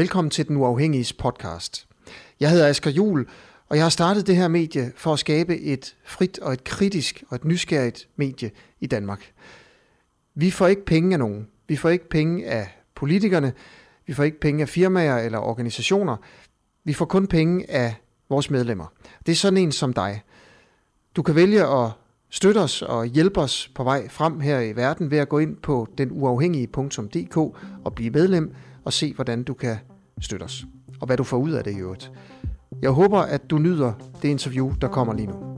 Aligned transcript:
Velkommen 0.00 0.30
til 0.30 0.48
Den 0.48 0.56
Uafhængige 0.56 1.14
podcast. 1.14 1.88
Jeg 2.40 2.50
hedder 2.50 2.68
Asger 2.68 2.90
Jul, 2.90 3.26
og 3.68 3.76
jeg 3.76 3.84
har 3.84 3.90
startet 3.90 4.26
det 4.26 4.36
her 4.36 4.48
medie 4.48 4.92
for 4.96 5.12
at 5.12 5.18
skabe 5.18 5.60
et 5.60 5.96
frit 6.04 6.38
og 6.38 6.52
et 6.52 6.64
kritisk 6.64 7.24
og 7.28 7.34
et 7.34 7.44
nysgerrigt 7.44 8.08
medie 8.16 8.50
i 8.80 8.86
Danmark. 8.86 9.32
Vi 10.34 10.50
får 10.50 10.66
ikke 10.66 10.84
penge 10.84 11.12
af 11.12 11.18
nogen. 11.18 11.48
Vi 11.68 11.76
får 11.76 11.88
ikke 11.88 12.08
penge 12.08 12.46
af 12.46 12.68
politikerne. 12.94 13.52
Vi 14.06 14.12
får 14.12 14.22
ikke 14.24 14.40
penge 14.40 14.62
af 14.62 14.68
firmaer 14.68 15.18
eller 15.18 15.38
organisationer. 15.38 16.16
Vi 16.84 16.92
får 16.92 17.04
kun 17.04 17.26
penge 17.26 17.70
af 17.70 17.94
vores 18.28 18.50
medlemmer. 18.50 18.86
Det 19.26 19.32
er 19.32 19.36
sådan 19.36 19.56
en 19.56 19.72
som 19.72 19.92
dig. 19.92 20.22
Du 21.16 21.22
kan 21.22 21.34
vælge 21.34 21.66
at 21.66 21.90
støtte 22.30 22.58
os 22.58 22.82
og 22.82 23.06
hjælpe 23.06 23.40
os 23.40 23.70
på 23.74 23.84
vej 23.84 24.08
frem 24.08 24.40
her 24.40 24.60
i 24.60 24.76
verden 24.76 25.10
ved 25.10 25.18
at 25.18 25.28
gå 25.28 25.38
ind 25.38 25.56
på 25.56 25.88
denuafhængige.dk 25.98 27.36
og 27.84 27.94
blive 27.94 28.10
medlem 28.10 28.54
og 28.84 28.92
se, 28.92 29.14
hvordan 29.14 29.42
du 29.42 29.54
kan 29.54 29.76
støtte 30.20 30.44
os. 30.44 30.64
Og 31.00 31.06
hvad 31.06 31.16
du 31.16 31.24
får 31.24 31.36
ud 31.36 31.52
af 31.52 31.64
det 31.64 31.72
i 31.72 31.78
øvrigt. 31.78 32.12
Jeg 32.82 32.90
håber, 32.90 33.18
at 33.18 33.50
du 33.50 33.58
nyder 33.58 33.92
det 34.22 34.28
interview, 34.28 34.72
der 34.80 34.88
kommer 34.88 35.14
lige 35.14 35.26
nu. 35.26 35.50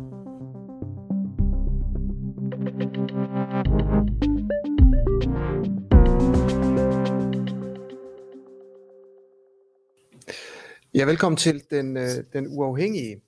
Ja, 10.95 11.05
velkommen 11.05 11.37
til 11.37 11.63
den, 11.71 11.97
øh, 11.97 12.09
den 12.33 12.47
uafhængige. 12.49 13.23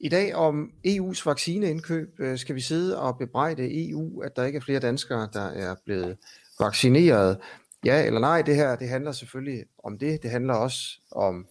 I 0.00 0.08
dag 0.08 0.34
om 0.34 0.70
EU's 0.86 1.22
vaccineindkøb 1.24 2.20
øh, 2.20 2.38
skal 2.38 2.54
vi 2.54 2.60
sidde 2.60 3.00
og 3.00 3.18
bebrejde 3.18 3.88
EU, 3.88 4.20
at 4.20 4.36
der 4.36 4.44
ikke 4.44 4.56
er 4.56 4.60
flere 4.60 4.80
danskere, 4.80 5.28
der 5.32 5.46
er 5.46 5.74
blevet 5.84 6.16
vaccineret. 6.60 7.38
Ja 7.84 8.06
eller 8.06 8.20
nej, 8.20 8.42
det 8.42 8.56
her 8.56 8.76
det 8.76 8.88
handler 8.88 9.12
selvfølgelig 9.12 9.64
om 9.84 9.98
det. 9.98 10.22
Det 10.22 10.30
handler 10.30 10.54
også 10.54 11.00
om, 11.10 11.46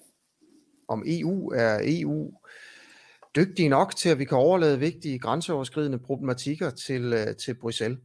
om 0.88 1.04
EU. 1.08 1.52
Er 1.52 1.80
EU 1.84 2.32
dygtige 3.36 3.70
nok 3.70 3.96
til, 3.96 4.10
at 4.10 4.20
vi 4.20 4.26
kan 4.26 4.38
overlade 4.38 4.80
vigtige 4.80 5.20
grænseoverskridende 5.20 6.00
problematikker 6.00 6.70
til, 6.70 7.14
øh, 7.14 7.36
til 7.36 7.54
Bruxelles? 7.54 8.00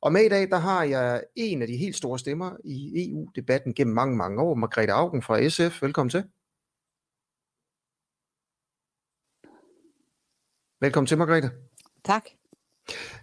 Og 0.00 0.12
med 0.12 0.22
i 0.22 0.28
dag, 0.28 0.50
der 0.50 0.56
har 0.56 0.84
jeg 0.84 1.24
en 1.36 1.62
af 1.62 1.68
de 1.68 1.76
helt 1.76 1.96
store 1.96 2.18
stemmer 2.18 2.56
i 2.64 3.08
EU-debatten 3.08 3.74
gennem 3.74 3.94
mange, 3.94 4.16
mange 4.16 4.42
år, 4.42 4.54
Margrethe 4.54 4.92
Augen 4.92 5.22
fra 5.22 5.48
SF. 5.48 5.82
Velkommen 5.82 6.10
til. 6.10 6.24
Velkommen 10.80 11.06
til, 11.06 11.18
Margrethe. 11.18 11.50
Tak. 12.04 12.24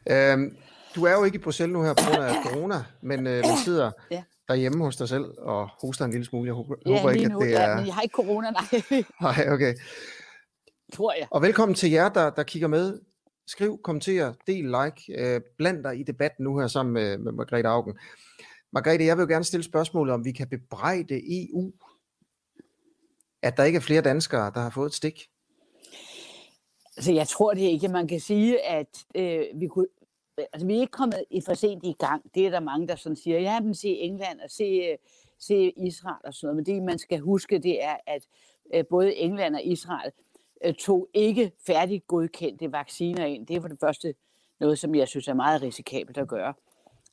Øhm, 0.10 0.58
du 0.96 1.04
er 1.04 1.14
jo 1.14 1.24
ikke 1.24 1.36
i 1.36 1.42
Bruxelles 1.42 1.74
nu 1.74 1.84
her 1.84 1.94
på 1.94 2.04
grund 2.08 2.24
af 2.24 2.36
corona, 2.44 2.84
men 3.02 3.20
øh, 3.28 3.42
man 3.46 3.58
sidder 3.66 3.92
ja. 4.12 4.24
Derhjemme 4.48 4.84
hos 4.84 4.98
dig 4.98 5.10
selv 5.10 5.26
og 5.38 5.70
hoster 5.82 6.06
en 6.06 6.12
lille 6.12 6.26
smule. 6.26 6.48
Jeg 6.48 6.54
håber, 6.54 6.76
ja, 6.86 6.98
håber 6.98 7.12
ikke, 7.12 7.26
at 7.26 7.42
det 7.42 7.54
er... 7.54 7.70
Ja, 7.70 7.76
jeg 7.76 7.94
har 7.94 8.02
ikke 8.02 8.14
corona, 8.14 8.52
nej. 8.52 8.84
nej, 9.22 9.54
okay. 9.54 9.76
Tror 10.94 11.14
jeg. 11.14 11.28
Og 11.32 11.42
velkommen 11.42 11.76
til 11.76 11.92
jer, 11.92 12.10
der, 12.10 12.30
der 12.30 12.44
kigger 12.44 12.68
med. 12.68 13.00
Skriv, 13.48 13.80
kommenter, 13.84 14.34
del, 14.48 14.64
like, 14.64 15.22
øh, 15.22 15.42
bland 15.58 15.84
dig 15.84 16.00
i 16.00 16.04
debatten 16.04 16.44
nu 16.44 16.60
her 16.60 16.68
sammen 16.68 16.94
med, 16.94 17.18
med 17.18 17.32
Margrethe 17.32 17.70
Augen. 17.70 17.98
Margrethe, 18.74 19.06
jeg 19.06 19.18
vil 19.18 19.24
jo 19.24 19.28
gerne 19.28 19.46
stille 19.46 19.64
spørgsmålet, 19.64 20.14
om 20.14 20.26
vi 20.26 20.32
kan 20.32 20.48
bebrejde 20.50 21.22
EU, 21.28 21.72
at 23.42 23.58
der 23.58 23.64
ikke 23.64 23.78
er 23.78 23.82
flere 23.82 24.02
danskere, 24.02 24.52
der 24.56 24.62
har 24.62 24.70
fået 24.70 24.88
et 24.88 24.94
stik. 24.94 25.28
Altså, 26.98 27.12
jeg 27.12 27.28
tror 27.28 27.54
det 27.54 27.62
ikke. 27.62 27.88
Man 27.88 28.08
kan 28.08 28.20
sige, 28.20 28.66
at 28.66 29.04
øh, 29.16 29.46
vi 29.56 29.68
kunne, 29.68 29.88
Øh, 30.40 30.46
altså, 30.54 30.68
vi 30.68 30.76
er 30.76 30.80
ikke 30.80 30.92
kommet 30.92 31.24
i 31.30 31.42
for 31.42 31.54
sent 31.54 31.84
i 31.84 31.96
gang. 32.00 32.36
Det 32.36 32.46
er 32.46 32.50
der 32.50 32.60
mange, 32.60 32.88
der 32.88 32.96
sådan 32.96 33.16
siger, 33.16 33.40
ja, 33.40 33.60
men 33.60 33.76
se 33.76 33.90
England 33.90 34.40
og 34.40 34.50
se, 34.50 34.64
øh, 34.64 34.98
se 35.40 35.74
Israel 35.78 36.26
og 36.26 36.34
sådan 36.34 36.48
noget. 36.48 36.56
Men 36.56 36.66
det, 36.66 36.84
man 36.84 37.00
skal 37.00 37.20
huske, 37.20 37.60
det 37.60 37.84
er, 37.84 37.96
at 38.08 38.28
øh, 38.74 38.86
både 38.90 39.16
England 39.16 39.56
og 39.56 39.64
Israel 39.64 40.12
tog 40.80 41.08
ikke 41.14 41.52
færdigt 41.68 42.08
godkendte 42.08 42.72
vacciner 42.72 43.26
ind. 43.26 43.48
Det 43.48 43.56
er 43.56 43.62
for 43.62 43.68
det 43.68 43.80
første 43.80 44.14
noget, 44.60 44.80
som 44.80 44.96
jeg 44.96 45.08
synes 45.08 45.28
er 45.28 45.34
meget 45.34 45.62
risikabelt 45.62 46.18
at 46.18 46.28
gøre. 46.28 46.54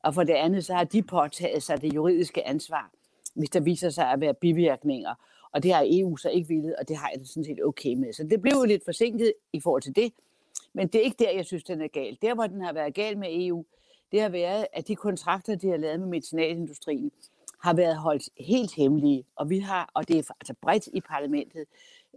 Og 0.03 0.14
for 0.14 0.25
det 0.25 0.32
andet, 0.32 0.64
så 0.64 0.75
har 0.75 0.84
de 0.84 1.03
påtaget 1.03 1.62
sig 1.62 1.82
det 1.82 1.94
juridiske 1.94 2.48
ansvar, 2.48 2.91
hvis 3.34 3.50
der 3.50 3.60
viser 3.60 3.91
sig 3.91 4.10
at 4.10 4.20
være 4.20 4.34
bivirkninger. 4.34 5.14
Og 5.53 5.62
det 5.62 5.75
har 5.75 5.86
EU 5.91 6.16
så 6.16 6.30
ikke 6.30 6.48
ville, 6.48 6.78
og 6.78 6.88
det 6.88 6.97
har 6.97 7.10
jeg 7.12 7.20
det 7.20 7.28
sådan 7.28 7.44
set 7.44 7.64
okay 7.64 7.94
med. 7.94 8.12
Så 8.12 8.25
det 8.30 8.42
blev 8.42 8.53
jo 8.53 8.64
lidt 8.64 8.84
forsinket 8.84 9.32
i 9.53 9.60
forhold 9.60 9.82
til 9.82 9.97
det. 9.97 10.12
Men 10.72 10.88
det 10.88 10.98
er 10.98 11.03
ikke 11.03 11.25
der, 11.25 11.31
jeg 11.31 11.47
synes, 11.47 11.65
den 11.65 11.81
er 11.81 11.88
gal. 11.88 12.19
Der, 12.22 12.34
hvor 12.34 12.47
den 12.47 12.60
har 12.60 12.72
været 12.72 12.94
gal 12.94 13.19
med 13.19 13.28
EU, 13.31 13.65
det 14.12 14.21
har 14.21 14.28
været, 14.28 14.66
at 14.72 14.88
de 14.88 14.97
kontrakter, 14.97 15.54
de 15.56 15.69
har 15.69 15.76
lavet 15.76 16.00
med 16.00 16.09
medicinalindustrien, 16.09 17.10
har 17.62 17.75
været 17.75 17.97
holdt 17.97 18.28
helt 18.38 18.75
hemmelige. 18.75 19.25
Og 19.37 19.50
vi 19.50 19.59
har, 19.59 19.91
og 19.94 20.09
det 20.09 20.19
er 20.19 20.34
altså 20.41 20.54
bredt 20.62 20.88
i 20.93 21.00
parlamentet, 21.00 21.65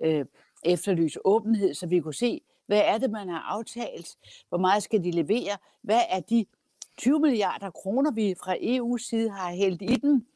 øh, 0.03 0.25
efterlyst 0.63 1.17
åbenhed, 1.25 1.73
så 1.73 1.87
vi 1.87 1.99
kunne 1.99 2.13
se, 2.13 2.41
hvad 2.65 2.81
er 2.85 2.97
det, 2.97 3.11
man 3.11 3.29
har 3.29 3.39
aftalt? 3.39 4.17
Hvor 4.49 4.57
meget 4.57 4.83
skal 4.83 5.03
de 5.03 5.11
levere? 5.11 5.57
Hvad 5.81 6.01
er 6.09 6.19
de 6.19 6.45
20 6.97 7.19
milliarder 7.19 7.69
kroner, 7.69 8.11
vi 8.11 8.35
fra 8.43 8.55
EU's 8.55 9.09
side 9.09 9.29
har 9.29 9.51
hældt 9.51 9.81
i 9.81 9.95
den? 9.95 10.27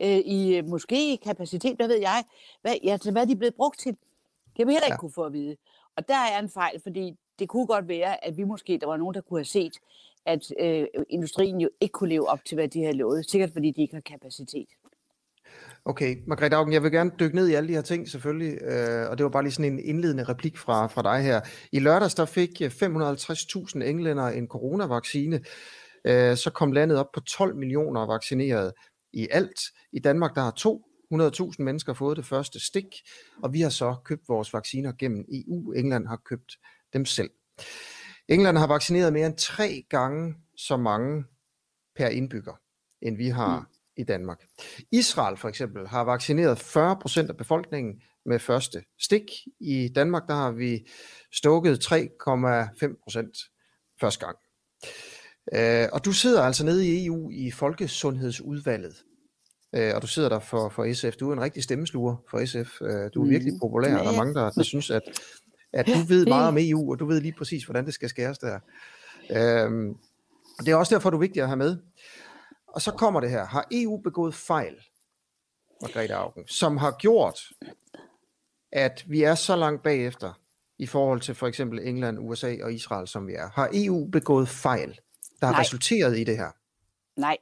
øh, 0.00 0.18
i 0.24 0.60
måske 0.60 1.16
kapacitet, 1.16 1.76
hvad 1.76 1.88
ved 1.88 2.00
jeg, 2.00 2.24
hvad, 2.62 2.74
ja, 2.84 2.98
hvad 3.12 3.26
de 3.26 3.32
er 3.32 3.36
blevet 3.36 3.54
brugt 3.54 3.78
til. 3.78 3.92
Det 3.92 4.58
har 4.58 4.64
vi 4.64 4.72
heller 4.72 4.86
ikke 4.86 4.92
ja. 4.92 4.96
kunne 4.96 5.12
få 5.12 5.24
at 5.24 5.32
vide. 5.32 5.56
Og 5.96 6.08
der 6.08 6.16
er 6.16 6.38
en 6.38 6.50
fejl, 6.50 6.80
fordi 6.82 7.16
det 7.38 7.48
kunne 7.48 7.66
godt 7.66 7.88
være, 7.88 8.24
at 8.24 8.36
vi 8.36 8.44
måske, 8.44 8.78
der 8.80 8.86
var 8.86 8.96
nogen, 8.96 9.14
der 9.14 9.20
kunne 9.20 9.38
have 9.38 9.44
set, 9.44 9.72
at 10.26 10.52
øh, 10.60 10.86
industrien 11.10 11.60
jo 11.60 11.70
ikke 11.80 11.92
kunne 11.92 12.08
leve 12.08 12.28
op 12.28 12.44
til, 12.44 12.54
hvad 12.54 12.68
de 12.68 12.82
havde 12.82 12.96
lovet. 12.96 13.30
Sikkert 13.30 13.50
fordi 13.52 13.70
de 13.70 13.82
ikke 13.82 13.94
har 13.94 14.00
kapacitet. 14.00 14.68
Okay, 15.84 16.16
Margrethe 16.26 16.56
Augen, 16.56 16.72
jeg 16.72 16.82
vil 16.82 16.92
gerne 16.92 17.10
dykke 17.20 17.36
ned 17.36 17.48
i 17.48 17.54
alle 17.54 17.68
de 17.68 17.74
her 17.74 17.82
ting 17.82 18.08
selvfølgelig, 18.08 18.62
øh, 18.62 19.10
og 19.10 19.18
det 19.18 19.24
var 19.24 19.30
bare 19.30 19.42
lige 19.42 19.52
sådan 19.52 19.72
en 19.72 19.78
indledende 19.78 20.24
replik 20.24 20.56
fra, 20.56 20.86
fra 20.86 21.02
dig 21.02 21.24
her. 21.24 21.40
I 21.72 21.78
lørdags 21.78 22.14
der 22.14 22.24
fik 22.24 22.62
øh, 22.62 22.68
550.000 22.68 23.82
englænder 23.82 24.28
en 24.28 24.48
coronavaccine, 24.48 25.40
øh, 26.04 26.36
så 26.36 26.50
kom 26.54 26.72
landet 26.72 26.98
op 26.98 27.12
på 27.14 27.20
12 27.20 27.56
millioner 27.56 28.06
vaccineret 28.06 28.72
i 29.12 29.28
alt. 29.30 29.60
I 29.92 29.98
Danmark 29.98 30.34
der 30.34 30.40
har 30.40 30.54
200.000 31.52 31.62
mennesker 31.62 31.92
fået 31.92 32.16
det 32.16 32.24
første 32.26 32.66
stik, 32.66 32.86
og 33.42 33.52
vi 33.52 33.60
har 33.60 33.70
så 33.70 33.94
købt 34.04 34.28
vores 34.28 34.54
vacciner 34.54 34.92
gennem 34.98 35.24
EU. 35.32 35.72
England 35.72 36.06
har 36.06 36.20
købt 36.24 36.52
dem 36.92 37.04
selv. 37.04 37.30
England 38.28 38.58
har 38.58 38.66
vaccineret 38.66 39.12
mere 39.12 39.26
end 39.26 39.36
tre 39.36 39.84
gange 39.90 40.34
så 40.56 40.76
mange 40.76 41.24
per 41.96 42.06
indbygger, 42.06 42.60
end 43.02 43.16
vi 43.16 43.28
har 43.28 43.58
mm. 43.58 43.66
i 43.96 44.04
Danmark. 44.04 44.44
Israel 44.92 45.36
for 45.36 45.48
eksempel 45.48 45.88
har 45.88 46.04
vaccineret 46.04 46.58
40% 46.58 47.28
af 47.28 47.36
befolkningen 47.36 48.02
med 48.26 48.38
første 48.38 48.84
stik. 48.98 49.22
I 49.60 49.92
Danmark 49.94 50.28
der 50.28 50.34
har 50.34 50.50
vi 50.50 50.88
stukket 51.32 51.92
3,5% 51.92 53.96
første 54.00 54.26
gang. 54.26 54.36
Øh, 55.54 55.88
og 55.92 56.04
du 56.04 56.12
sidder 56.12 56.42
altså 56.42 56.64
nede 56.64 56.88
i 56.88 57.06
EU 57.06 57.30
i 57.30 57.50
Folkesundhedsudvalget, 57.50 59.04
øh, 59.74 59.94
og 59.94 60.02
du 60.02 60.06
sidder 60.06 60.28
der 60.28 60.38
for, 60.38 60.68
for 60.68 60.94
SF. 60.94 61.16
Du 61.16 61.30
er 61.30 61.32
en 61.32 61.40
rigtig 61.40 61.62
stemmesluger 61.62 62.16
for 62.30 62.44
SF. 62.44 62.82
Øh, 62.82 63.10
du 63.14 63.24
er 63.24 63.28
virkelig 63.28 63.52
mm. 63.52 63.60
populær, 63.60 63.98
og 63.98 64.04
der 64.04 64.12
er 64.12 64.16
mange, 64.16 64.34
der, 64.34 64.50
der 64.50 64.62
synes, 64.62 64.90
at, 64.90 65.02
at 65.72 65.86
du 65.86 65.98
ved 66.08 66.26
meget 66.26 66.48
om 66.48 66.56
EU, 66.60 66.90
og 66.90 66.98
du 66.98 67.06
ved 67.06 67.20
lige 67.20 67.34
præcis, 67.38 67.64
hvordan 67.64 67.86
det 67.86 67.94
skal 67.94 68.08
skæres 68.08 68.38
der. 68.38 68.60
Øh, 69.30 69.94
det 70.58 70.68
er 70.68 70.76
også 70.76 70.94
derfor, 70.94 71.10
du 71.10 71.16
er 71.16 71.20
vigtig 71.20 71.42
at 71.42 71.48
have 71.48 71.56
med. 71.56 71.76
Og 72.68 72.82
så 72.82 72.92
kommer 72.92 73.20
det 73.20 73.30
her. 73.30 73.44
Har 73.44 73.66
EU 73.70 73.96
begået 73.96 74.34
fejl, 74.34 74.74
Margrethe 75.82 76.14
Augen, 76.14 76.46
som 76.46 76.76
har 76.76 76.96
gjort, 76.98 77.40
at 78.72 79.04
vi 79.06 79.22
er 79.22 79.34
så 79.34 79.56
langt 79.56 79.82
bagefter 79.82 80.32
i 80.78 80.86
forhold 80.86 81.20
til 81.20 81.34
for 81.34 81.46
eksempel 81.46 81.88
England, 81.88 82.18
USA 82.18 82.56
og 82.62 82.72
Israel, 82.72 83.08
som 83.08 83.26
vi 83.26 83.32
er? 83.32 83.48
Har 83.54 83.70
EU 83.72 84.08
begået 84.10 84.48
fejl? 84.48 84.98
der 85.40 85.46
har 85.46 85.52
Nej. 85.52 85.60
resulteret 85.60 86.18
i 86.18 86.24
det 86.24 86.36
her? 86.36 86.50
Nej. 87.16 87.36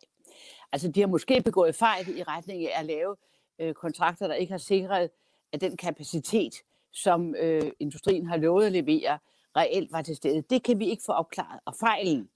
Altså, 0.72 0.88
de 0.88 1.00
har 1.00 1.06
måske 1.06 1.42
begået 1.44 1.74
fejl 1.74 2.18
i 2.18 2.22
retning 2.22 2.66
af 2.66 2.80
at 2.80 2.86
lave 2.86 3.16
øh, 3.58 3.74
kontrakter, 3.74 4.26
der 4.26 4.34
ikke 4.34 4.50
har 4.50 4.58
sikret, 4.58 5.10
at 5.52 5.60
den 5.60 5.76
kapacitet, 5.76 6.54
som 6.96 7.34
øh, 7.34 7.70
industrien 7.80 8.26
har 8.26 8.36
lovet 8.36 8.66
at 8.66 8.72
levere, 8.72 9.18
reelt 9.56 9.92
var 9.92 10.02
til 10.02 10.16
stede. 10.16 10.42
Det 10.50 10.62
kan 10.62 10.78
vi 10.78 10.86
ikke 10.86 11.02
få 11.06 11.12
opklaret. 11.12 11.60
Og 11.64 11.74
fejlen, 11.74 12.28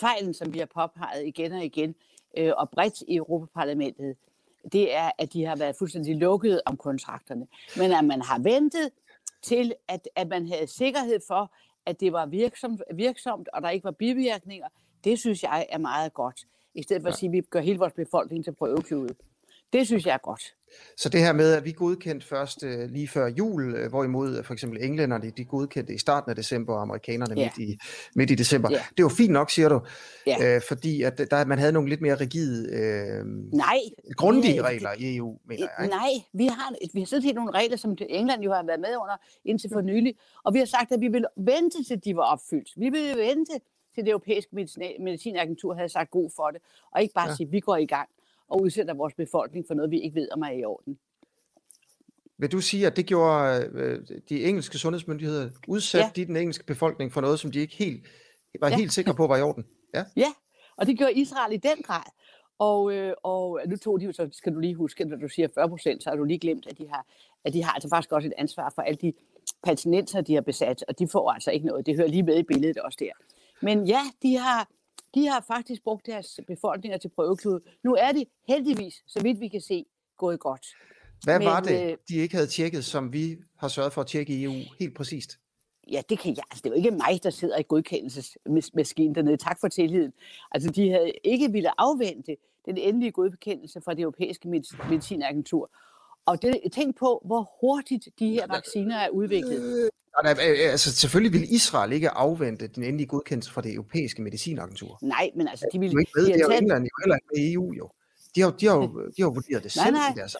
fejlen 0.00 0.34
som 0.34 0.54
vi 0.54 0.58
har 0.58 0.66
påpeget 0.66 1.26
igen 1.26 1.52
og 1.52 1.64
igen, 1.64 1.94
øh, 2.38 2.52
og 2.56 2.70
bredt 2.70 3.00
i 3.08 3.16
Europaparlamentet, 3.16 4.16
det 4.72 4.94
er, 4.94 5.10
at 5.18 5.32
de 5.32 5.44
har 5.44 5.56
været 5.56 5.76
fuldstændig 5.76 6.16
lukket 6.16 6.60
om 6.66 6.76
kontrakterne. 6.76 7.46
Men 7.76 7.92
at 7.92 8.04
man 8.04 8.22
har 8.22 8.38
ventet 8.38 8.90
til, 9.42 9.74
at, 9.88 10.08
at 10.16 10.28
man 10.28 10.48
havde 10.48 10.66
sikkerhed 10.66 11.20
for, 11.26 11.52
at 11.86 12.00
det 12.00 12.12
var 12.12 12.26
virksomt, 12.26 12.82
virksomt, 12.94 13.48
og 13.52 13.62
der 13.62 13.70
ikke 13.70 13.84
var 13.84 13.90
bivirkninger, 13.90 14.68
det 15.04 15.18
synes 15.18 15.42
jeg 15.42 15.66
er 15.68 15.78
meget 15.78 16.14
godt. 16.14 16.40
I 16.74 16.82
stedet 16.82 17.02
for 17.02 17.08
ja. 17.08 17.12
at 17.12 17.18
sige, 17.18 17.28
at 17.28 17.32
vi 17.32 17.40
gør 17.40 17.60
hele 17.60 17.78
vores 17.78 17.92
befolkning 17.92 18.44
til 18.44 18.52
prøveklude. 18.52 19.14
Det 19.72 19.86
synes 19.86 20.06
jeg 20.06 20.14
er 20.14 20.18
godt. 20.22 20.42
Så 20.96 21.08
det 21.08 21.20
her 21.20 21.32
med, 21.32 21.52
at 21.52 21.64
vi 21.64 21.72
godkendte 21.72 22.26
først 22.26 22.62
øh, 22.64 22.88
lige 22.90 23.08
før 23.08 23.26
jul, 23.26 23.74
øh, 23.74 23.88
hvorimod 23.88 24.38
øh, 24.38 24.44
for 24.44 24.52
eksempel 24.52 24.82
englænderne, 24.84 25.30
de 25.36 25.44
godkendte 25.44 25.94
i 25.94 25.98
starten 25.98 26.30
af 26.30 26.36
december, 26.36 26.74
og 26.74 26.82
amerikanerne 26.82 27.34
Ja. 27.40 27.50
midt, 27.56 27.68
i, 27.68 27.78
midt 28.14 28.30
i 28.30 28.34
december. 28.34 28.68
Ja. 28.70 28.82
Det 28.96 29.02
var 29.02 29.08
fint 29.08 29.32
nok, 29.32 29.50
siger 29.50 29.68
du, 29.68 29.80
Ja. 30.26 30.54
øh, 30.56 30.60
fordi 30.68 31.02
at 31.02 31.18
der, 31.30 31.44
man 31.44 31.58
havde 31.58 31.72
nogle 31.72 31.88
lidt 31.88 32.00
mere 32.00 32.14
rigide, 32.14 32.68
øh, 32.72 33.24
Nej. 33.52 33.76
grundige 34.16 34.54
det- 34.54 34.64
regler 34.64 34.90
i 34.98 35.16
EU, 35.16 35.38
mener 35.48 35.68
jeg. 35.78 35.84
Ikke? 35.86 35.96
Nej, 35.96 36.10
vi 36.32 36.46
har, 36.46 36.74
vi 36.94 37.00
har 37.00 37.06
sådan 37.06 37.22
set 37.22 37.34
nogle 37.34 37.50
regler, 37.50 37.76
som 37.76 37.96
England 38.08 38.42
jo 38.42 38.52
har 38.52 38.62
været 38.66 38.80
med 38.80 38.96
under 38.96 39.16
indtil 39.44 39.70
for 39.72 39.80
nylig, 39.80 40.14
og 40.44 40.54
vi 40.54 40.58
har 40.58 40.66
sagt, 40.66 40.92
at 40.92 41.00
vi 41.00 41.08
vil 41.08 41.24
vente 41.36 41.84
til 41.84 42.04
de 42.04 42.16
var 42.16 42.22
opfyldt. 42.22 42.68
Vi 42.76 42.88
vil 42.88 43.16
vente 43.16 43.52
til 43.94 44.04
det 44.04 44.08
europæiske 44.10 44.50
medicin- 44.56 45.02
medicinagentur 45.04 45.74
havde 45.74 45.88
sagt 45.88 46.10
god 46.10 46.30
for 46.36 46.50
det, 46.50 46.60
og 46.92 47.02
ikke 47.02 47.14
bare 47.14 47.28
ja. 47.28 47.34
sige, 47.36 47.46
at 47.46 47.52
vi 47.52 47.60
går 47.60 47.76
i 47.76 47.86
gang 47.86 48.08
og 48.48 48.62
udsætter 48.62 48.94
vores 48.94 49.14
befolkning 49.14 49.64
for 49.66 49.74
noget, 49.74 49.90
vi 49.90 50.00
ikke 50.00 50.14
ved, 50.14 50.28
om 50.32 50.42
er 50.42 50.50
i 50.50 50.64
orden. 50.64 50.98
Vil 52.38 52.52
du 52.52 52.60
sige, 52.60 52.86
at 52.86 52.96
det 52.96 53.06
gjorde 53.06 53.70
øh, 53.72 54.06
de 54.28 54.44
engelske 54.44 54.78
sundhedsmyndigheder, 54.78 55.50
udsat 55.68 56.00
Ja. 56.00 56.10
de 56.16 56.24
den 56.24 56.36
engelske 56.36 56.64
befolkning 56.64 57.12
for 57.12 57.20
noget, 57.20 57.40
som 57.40 57.50
de 57.52 57.58
ikke 57.58 57.76
helt 57.76 58.06
var 58.60 58.68
Ja. 58.68 58.76
helt 58.76 58.92
sikre 58.92 59.14
på 59.14 59.26
var 59.26 59.36
i 59.36 59.42
orden? 59.42 59.64
Ja. 59.94 60.04
Ja, 60.16 60.32
og 60.76 60.86
det 60.86 60.98
gjorde 60.98 61.12
Israel 61.12 61.52
i 61.52 61.56
den 61.56 61.82
grad. 61.82 62.02
Og, 62.58 62.92
øh, 62.94 63.14
og 63.22 63.60
nu 63.66 63.76
tog 63.76 64.00
de 64.00 64.04
jo, 64.04 64.12
så 64.12 64.28
skal 64.32 64.54
du 64.54 64.58
lige 64.58 64.74
huske, 64.74 65.04
når 65.04 65.16
du 65.16 65.28
siger 65.28 65.48
40 65.54 65.68
procent, 65.68 66.02
så 66.02 66.10
har 66.10 66.16
du 66.16 66.24
lige 66.24 66.38
glemt, 66.38 66.66
at 66.66 66.78
de 66.78 66.88
har, 66.88 67.06
at 67.44 67.52
de 67.52 67.62
har 67.64 67.72
altså 67.72 67.88
faktisk 67.88 68.12
også 68.12 68.28
et 68.28 68.34
ansvar 68.38 68.72
for 68.74 68.82
alle 68.82 68.98
de 69.02 69.12
palæstinenser, 69.64 70.20
de 70.20 70.34
har 70.34 70.40
besat, 70.40 70.84
og 70.88 70.98
de 70.98 71.08
får 71.08 71.30
altså 71.30 71.50
ikke 71.50 71.66
noget. 71.66 71.86
Det 71.86 71.96
hører 71.96 72.08
lige 72.08 72.22
med 72.22 72.38
i 72.38 72.42
billedet 72.42 72.78
også 72.78 72.96
der. 73.00 73.10
Men 73.62 73.86
ja, 73.86 74.00
de 74.22 74.36
har, 74.36 74.68
de 75.16 75.26
har 75.26 75.44
faktisk 75.46 75.82
brugt 75.82 76.06
deres 76.06 76.40
befolkninger 76.46 76.98
til 76.98 77.08
prøveklud. 77.08 77.60
Nu 77.84 77.94
er 77.94 78.12
det 78.12 78.24
heldigvis, 78.48 79.02
så 79.06 79.22
vidt 79.22 79.40
vi 79.40 79.48
kan 79.48 79.60
se, 79.60 79.84
gået 80.16 80.40
godt. 80.40 80.66
Hvad 81.24 81.40
var 81.44 81.60
Men, 81.60 81.68
det, 81.68 81.90
øh, 81.92 81.96
de 82.08 82.16
ikke 82.16 82.34
havde 82.34 82.46
tjekket, 82.46 82.84
som 82.84 83.12
vi 83.12 83.36
har 83.56 83.68
sørget 83.68 83.92
for 83.92 84.00
at 84.00 84.06
tjekke 84.06 84.32
i 84.32 84.44
EU 84.44 84.52
helt 84.78 84.96
præcist? 84.96 85.38
Ja, 85.90 86.02
det 86.08 86.18
kan 86.18 86.36
jeg. 86.36 86.44
Altså, 86.50 86.62
det 86.62 86.66
er 86.66 86.70
jo 86.70 86.76
ikke 86.76 86.90
mig, 86.90 87.22
der 87.22 87.30
sidder 87.30 87.58
i 87.58 87.62
godkendelsesmaskinen 87.68 89.14
dernede. 89.14 89.36
Tak 89.36 89.60
for 89.60 89.68
tilliden. 89.68 90.12
Altså, 90.50 90.70
de 90.70 90.90
havde 90.90 91.12
ikke 91.24 91.52
ville 91.52 91.80
afvente 91.80 92.36
den 92.66 92.78
endelige 92.78 93.12
godkendelse 93.12 93.80
fra 93.80 93.94
det 93.94 94.02
europæiske 94.02 94.48
medic- 94.48 94.88
medicinagentur. 94.90 95.70
Og 96.26 96.42
det, 96.42 96.60
tænk 96.72 96.96
på, 96.98 97.22
hvor 97.24 97.50
hurtigt 97.60 98.08
de 98.18 98.30
her 98.30 98.46
vacciner 98.46 98.96
er 98.96 99.08
udviklet. 99.08 99.90
Nej, 100.22 100.34
nej, 100.34 100.44
øh, 100.50 100.70
altså 100.72 100.92
selvfølgelig 100.92 101.32
vil 101.40 101.54
Israel 101.54 101.92
ikke 101.92 102.10
afvente 102.10 102.66
den 102.66 102.82
endelige 102.82 103.06
godkendelse 103.06 103.50
fra 103.52 103.60
det 103.60 103.74
europæiske 103.74 104.22
medicinagentur. 104.22 104.98
Nej, 105.02 105.30
men 105.36 105.48
altså, 105.48 105.66
de 105.72 105.76
Du 105.76 105.80
ville... 105.80 105.94
er 105.96 106.00
ikke 106.00 106.12
med, 106.16 106.22
de 106.26 106.32
det 106.32 106.34
er 106.34 106.38
jo 106.44 106.48
taget- 106.48 106.62
England 106.62 106.84
jo 106.84 106.90
heller 107.04 107.16
ikke 107.16 107.26
med 107.34 107.42
i 107.44 107.52
EU 107.52 107.72
jo. 107.72 107.90
De 108.34 108.40
har, 108.40 108.50
de 108.50 108.66
har, 108.66 108.74
jo, 108.76 109.10
de 109.16 109.22
har 109.22 109.28
vurderet 109.30 109.62
det 109.64 109.76
Nej, 109.76 109.84
selv 109.84 109.96
nej. 109.96 110.12
i 110.14 110.18
deres 110.18 110.36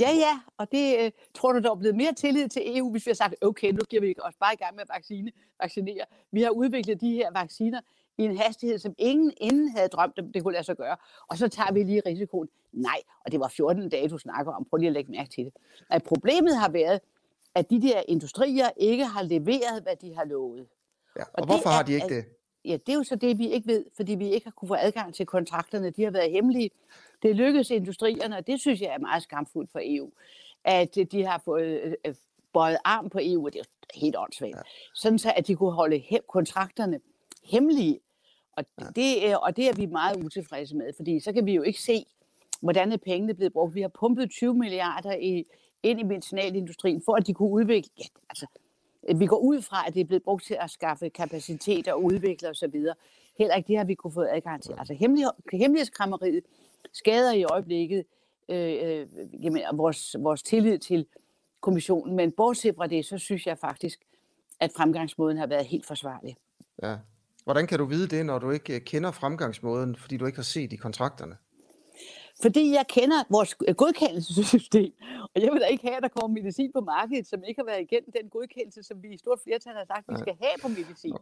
Ja, 0.00 0.10
ja, 0.10 0.40
og 0.58 0.68
det 0.72 0.96
øh, 1.00 1.10
tror 1.34 1.52
du, 1.52 1.58
der 1.58 1.70
er 1.70 1.74
blevet 1.74 1.96
mere 1.96 2.12
tillid 2.14 2.48
til 2.48 2.78
EU, 2.78 2.90
hvis 2.92 3.06
vi 3.06 3.10
har 3.10 3.14
sagt, 3.14 3.34
okay, 3.42 3.70
nu 3.72 3.78
giver 3.90 4.02
vi 4.02 4.14
os 4.22 4.34
bare 4.40 4.54
i 4.54 4.56
gang 4.56 4.74
med 4.74 4.82
at 4.82 4.88
vaccine, 4.94 5.30
vaccinere. 5.62 6.04
Vi 6.32 6.42
har 6.42 6.50
udviklet 6.50 7.00
de 7.00 7.10
her 7.10 7.30
vacciner 7.40 7.80
i 8.18 8.22
en 8.22 8.36
hastighed, 8.36 8.78
som 8.78 8.94
ingen 8.98 9.32
inden 9.40 9.68
havde 9.68 9.88
drømt, 9.88 10.18
om 10.18 10.32
det 10.32 10.42
kunne 10.42 10.52
lade 10.52 10.64
sig 10.64 10.76
gøre. 10.76 10.96
Og 11.28 11.38
så 11.38 11.48
tager 11.48 11.72
vi 11.72 11.82
lige 11.82 12.02
risikoen. 12.06 12.48
Nej, 12.72 13.00
og 13.24 13.32
det 13.32 13.40
var 13.40 13.48
14 13.48 13.88
dage, 13.88 14.08
du 14.08 14.18
snakker 14.18 14.52
om. 14.52 14.66
Prøv 14.70 14.76
lige 14.78 14.86
at 14.88 14.92
lægge 14.92 15.10
mærke 15.10 15.30
til 15.30 15.44
det. 15.44 15.52
At 15.90 16.02
problemet 16.02 16.56
har 16.56 16.68
været, 16.70 17.00
at 17.56 17.70
de 17.70 17.82
der 17.82 18.02
industrier 18.08 18.70
ikke 18.76 19.04
har 19.04 19.22
leveret, 19.22 19.82
hvad 19.82 19.96
de 19.96 20.14
har 20.14 20.24
lovet. 20.24 20.66
Ja. 21.16 21.22
Og, 21.22 21.28
Og 21.34 21.46
hvorfor 21.46 21.62
det 21.62 21.72
har 21.72 21.80
er- 21.80 21.84
de 21.86 21.92
ikke 21.92 22.04
er- 22.04 22.08
det? 22.08 22.24
Ja, 22.64 22.72
det 22.72 22.88
er 22.88 22.94
jo 22.94 23.02
så 23.04 23.16
det, 23.16 23.38
vi 23.38 23.48
ikke 23.52 23.66
ved, 23.66 23.84
fordi 23.96 24.14
vi 24.14 24.30
ikke 24.30 24.46
har 24.46 24.50
kunne 24.50 24.68
få 24.68 24.74
adgang 24.74 25.14
til 25.14 25.26
kontrakterne. 25.26 25.90
De 25.90 26.02
har 26.04 26.10
været 26.10 26.30
hemmelige. 26.30 26.70
Det 27.22 27.36
lykkedes 27.36 27.70
industrierne, 27.70 28.36
og 28.36 28.46
det 28.46 28.60
synes 28.60 28.80
jeg 28.80 28.88
er 28.94 28.98
meget 28.98 29.22
skamfuldt 29.22 29.70
for 29.72 29.80
EU, 29.82 30.10
at 30.64 30.98
øh, 30.98 31.06
de 31.12 31.24
har 31.26 31.42
fået 31.44 31.80
øh, 31.80 31.92
øh, 32.06 32.14
bøjet 32.52 32.78
arm 32.84 33.10
på 33.10 33.18
EU, 33.22 33.46
og 33.46 33.52
det 33.52 33.60
er 33.60 33.64
helt 33.94 34.16
åndssvagt. 34.18 34.56
Ja. 34.56 34.60
Sådan 34.94 35.18
så, 35.18 35.32
at 35.36 35.46
de 35.46 35.54
kunne 35.56 35.72
holde 35.72 35.96
he- 35.96 36.26
kontrakterne 36.28 37.00
hemmelige. 37.44 38.00
Og 38.52 38.64
det, 38.96 39.28
er, 39.28 39.36
og 39.36 39.56
det 39.56 39.68
er 39.68 39.72
vi 39.76 39.86
meget 39.86 40.24
utilfredse 40.24 40.76
med, 40.76 40.92
fordi 40.96 41.20
så 41.20 41.32
kan 41.32 41.46
vi 41.46 41.52
jo 41.54 41.62
ikke 41.62 41.82
se, 41.82 42.06
hvordan 42.62 42.92
er 42.92 42.96
pengene 42.96 43.34
blevet 43.34 43.52
brugt. 43.52 43.74
Vi 43.74 43.80
har 43.80 43.88
pumpet 43.88 44.30
20 44.30 44.54
milliarder 44.54 45.12
i, 45.16 45.44
ind 45.86 46.00
i 46.00 46.02
medicinalindustrien, 46.02 47.02
for 47.04 47.14
at 47.14 47.26
de 47.26 47.34
kunne 47.34 47.50
udvikle, 47.50 47.90
ja, 47.98 48.04
altså, 48.30 48.46
vi 49.16 49.26
går 49.26 49.38
ud 49.38 49.62
fra, 49.62 49.84
at 49.86 49.94
det 49.94 50.00
er 50.00 50.04
blevet 50.04 50.22
brugt 50.22 50.44
til 50.44 50.56
at 50.60 50.70
skaffe 50.70 51.08
kapacitet 51.08 51.88
og 51.88 52.04
udvikle 52.04 52.48
osv. 52.48 52.84
Heller 53.38 53.54
ikke 53.54 53.68
det 53.68 53.76
har 53.76 53.84
vi 53.84 53.94
kunne 53.94 54.12
få 54.12 54.22
adgang 54.22 54.62
til. 54.62 54.74
Altså 54.78 54.94
hemmelig, 54.94 55.24
hemmelighedskræmmeriet 55.52 56.44
skader 56.92 57.32
i 57.32 57.44
øjeblikket 57.44 58.04
øh, 58.48 58.76
øh, 58.82 59.06
jamen, 59.44 59.62
vores, 59.72 60.16
vores 60.18 60.42
tillid 60.42 60.78
til 60.78 61.06
kommissionen. 61.60 62.16
Men 62.16 62.32
bortset 62.32 62.74
fra 62.76 62.86
det, 62.86 63.04
så 63.04 63.18
synes 63.18 63.46
jeg 63.46 63.58
faktisk, 63.58 64.00
at 64.60 64.72
fremgangsmåden 64.76 65.38
har 65.38 65.46
været 65.46 65.66
helt 65.66 65.86
forsvarlig. 65.86 66.36
Ja. 66.82 66.96
Hvordan 67.44 67.66
kan 67.66 67.78
du 67.78 67.84
vide 67.84 68.08
det, 68.16 68.26
når 68.26 68.38
du 68.38 68.50
ikke 68.50 68.74
øh, 68.74 68.80
kender 68.80 69.10
fremgangsmåden, 69.10 69.96
fordi 69.96 70.16
du 70.16 70.26
ikke 70.26 70.38
har 70.38 70.42
set 70.42 70.72
i 70.72 70.76
kontrakterne? 70.76 71.36
Fordi 72.42 72.70
jeg 72.72 72.84
kender 72.88 73.24
vores 73.30 73.54
godkendelsessystem, 73.76 74.92
og 75.34 75.42
jeg 75.42 75.52
vil 75.52 75.60
da 75.60 75.66
ikke 75.66 75.82
have, 75.86 75.96
at 75.96 76.02
der 76.02 76.08
kommer 76.08 76.40
medicin 76.40 76.70
på 76.74 76.80
markedet, 76.80 77.26
som 77.26 77.44
ikke 77.48 77.60
har 77.60 77.66
været 77.66 77.80
igennem 77.80 78.10
den 78.20 78.30
godkendelse, 78.30 78.82
som 78.82 79.02
vi 79.02 79.08
i 79.14 79.18
stort 79.18 79.38
flertal 79.44 79.72
har 79.72 79.84
sagt, 79.86 80.04
vi 80.08 80.14
skal 80.24 80.34
have 80.42 80.56
på 80.62 80.68
medicin. 80.68 81.12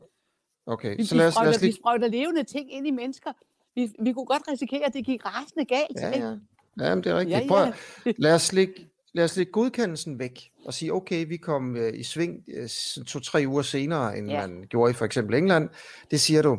Okay, 0.66 0.96
Vi, 0.96 1.04
så 1.04 1.14
lad 1.14 1.26
os, 1.26 1.28
lad 1.28 1.32
sprøjter, 1.32 1.50
os 1.56 1.62
vi 1.62 1.66
lige... 1.66 1.76
sprøjter 1.76 2.08
levende 2.08 2.44
ting 2.44 2.72
ind 2.72 2.86
i 2.86 2.90
mennesker. 2.90 3.32
Vi, 3.74 3.92
vi 4.02 4.12
kunne 4.12 4.26
godt 4.26 4.42
risikere, 4.52 4.84
at 4.86 4.92
det 4.94 5.04
gik 5.04 5.26
rasende 5.26 5.64
galt. 5.64 6.00
Ja, 6.00 6.10
ikke? 6.10 6.26
ja. 6.26 6.36
Ja, 6.84 6.94
men 6.94 7.04
det 7.04 7.12
er 7.12 7.16
rigtigt. 7.18 7.30
Ja, 7.30 7.36
Ja, 7.38 7.58
ja. 7.60 7.64
ja. 7.64 7.72
Prøv, 8.04 8.12
at- 8.12 8.14
lad, 8.24 8.34
os 8.34 8.52
lægge, 8.52 8.74
lad 9.14 9.24
os 9.24 9.36
lægge 9.36 9.52
godkendelsen 9.52 10.18
væk 10.18 10.50
og 10.66 10.74
sige, 10.74 10.92
okay, 10.92 11.26
vi 11.28 11.36
kom 11.36 11.76
øh, 11.76 11.92
i 11.98 12.02
sving 12.02 12.44
øh, 12.48 12.68
to-tre 13.06 13.44
uger 13.48 13.62
senere, 13.62 14.18
end 14.18 14.30
Ja. 14.30 14.40
ja. 14.40 14.46
man 14.46 14.64
gjorde 14.70 14.90
i 14.90 14.94
for 14.94 15.04
eksempel 15.04 15.34
England. 15.36 15.68
Det 16.10 16.20
siger 16.20 16.42
du, 16.42 16.58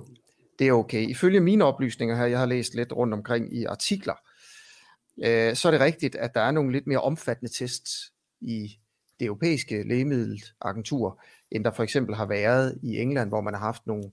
det 0.60 0.68
er 0.68 0.72
okay. 0.72 1.10
Ifølge 1.10 1.40
mine 1.40 1.64
oplysninger 1.66 2.16
her, 2.16 2.26
jeg 2.26 2.40
har 2.40 2.46
læst 2.46 2.76
lidt 2.76 2.94
rundt 2.94 3.14
omkring 3.14 3.56
i 3.58 3.64
artikler, 3.66 4.14
øh, 5.24 5.56
så 5.56 5.68
er 5.68 5.72
det 5.72 5.82
rigtigt, 5.82 6.16
at 6.16 6.34
der 6.34 6.42
er 6.42 6.52
nogle 6.52 6.72
lidt 6.72 6.88
mere 6.88 7.02
omfattende 7.02 7.54
tests 7.54 8.14
i 8.42 8.78
det 9.20 9.26
europæiske 9.26 9.84
lægemiddelagentur, 9.84 11.22
end 11.52 11.64
der 11.64 11.72
for 11.72 11.84
eksempel 11.84 12.16
har 12.16 12.26
været 12.26 12.80
i 12.84 12.98
England, 12.98 13.30
hvor 13.30 13.42
man 13.42 13.54
har 13.54 13.62
haft 13.62 13.88
nogle, 13.88 14.04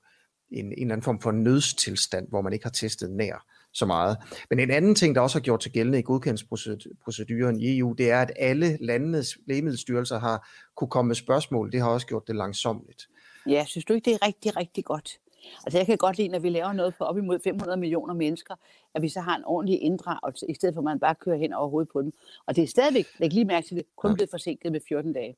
en, 0.51 0.67
en 0.67 0.73
eller 0.73 0.93
anden 0.93 1.05
form 1.05 1.21
for 1.21 1.31
nødstilstand, 1.31 2.29
hvor 2.29 2.41
man 2.43 2.53
ikke 2.53 2.65
har 2.65 2.71
testet 2.71 3.11
nær 3.11 3.47
så 3.73 3.87
meget. 3.87 4.17
Men 4.51 4.61
en 4.61 4.71
anden 4.71 4.95
ting, 4.95 5.15
der 5.15 5.21
også 5.21 5.39
har 5.39 5.43
gjort 5.43 5.61
til 5.61 5.73
gældende 5.73 5.99
i 5.99 6.03
godkendelsesproceduren 6.03 7.61
i 7.61 7.79
EU, 7.79 7.93
det 7.93 8.11
er, 8.11 8.21
at 8.21 8.33
alle 8.37 8.79
landenes 8.81 9.39
lægemiddelstyrelser 9.47 10.19
har 10.19 10.49
kunne 10.77 10.89
komme 10.89 11.09
med 11.09 11.17
spørgsmål. 11.17 11.73
Det 11.73 11.81
har 11.81 11.89
også 11.89 12.07
gjort 12.07 12.27
det 12.27 12.37
langsomligt. 12.37 13.09
Ja, 13.47 13.65
synes 13.65 13.85
du 13.85 13.93
ikke, 13.93 14.05
det 14.05 14.15
er 14.15 14.27
rigtig, 14.27 14.57
rigtig 14.57 14.85
godt? 14.85 15.19
Altså 15.67 15.79
jeg 15.79 15.87
kan 15.87 15.97
godt 15.99 16.17
lide, 16.19 16.29
når 16.29 16.39
vi 16.39 16.49
laver 16.49 16.73
noget 16.73 16.95
for 16.95 17.05
op 17.05 17.19
imod 17.19 17.39
500 17.45 17.77
millioner 17.81 18.15
mennesker, 18.15 18.55
at 18.95 19.03
vi 19.03 19.09
så 19.09 19.21
har 19.21 19.37
en 19.37 19.45
ordentlig 19.45 19.83
inddragelse, 19.83 20.47
i 20.51 20.55
stedet 20.55 20.75
for 20.75 20.81
at 20.81 20.85
man 20.85 20.99
bare 21.01 21.15
kører 21.15 21.37
hen 21.37 21.53
over 21.53 21.69
hovedet 21.69 21.89
på 21.93 22.03
dem. 22.03 22.13
Og 22.47 22.57
det 22.57 22.65
er 22.65 22.69
stadigvæk, 22.69 23.07
læg 23.19 23.33
lige 23.33 23.45
mærke 23.45 23.67
til 23.69 23.77
det, 23.77 23.85
kun 23.97 24.11
Ja. 24.11 24.15
blevet 24.15 24.31
forsinket 24.31 24.73
med 24.73 24.81
14 24.89 25.13
dage. 25.13 25.37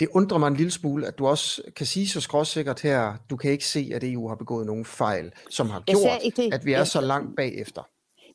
Det 0.00 0.08
undrer 0.12 0.38
mig 0.38 0.48
en 0.48 0.56
lille 0.56 0.70
smule, 0.70 1.06
at 1.06 1.18
du 1.18 1.26
også 1.26 1.62
kan 1.76 1.86
sige 1.86 2.08
så 2.08 2.20
skråsikkert 2.20 2.80
her, 2.80 3.16
du 3.30 3.36
kan 3.36 3.50
ikke 3.50 3.66
se, 3.66 3.90
at 3.94 4.04
EU 4.04 4.28
har 4.28 4.34
begået 4.34 4.66
nogen 4.66 4.84
fejl, 4.84 5.32
som 5.50 5.70
har 5.70 5.80
gjort, 5.80 6.52
at 6.52 6.64
vi 6.64 6.72
er 6.72 6.84
så 6.84 7.00
langt 7.00 7.36
bagefter. 7.36 7.82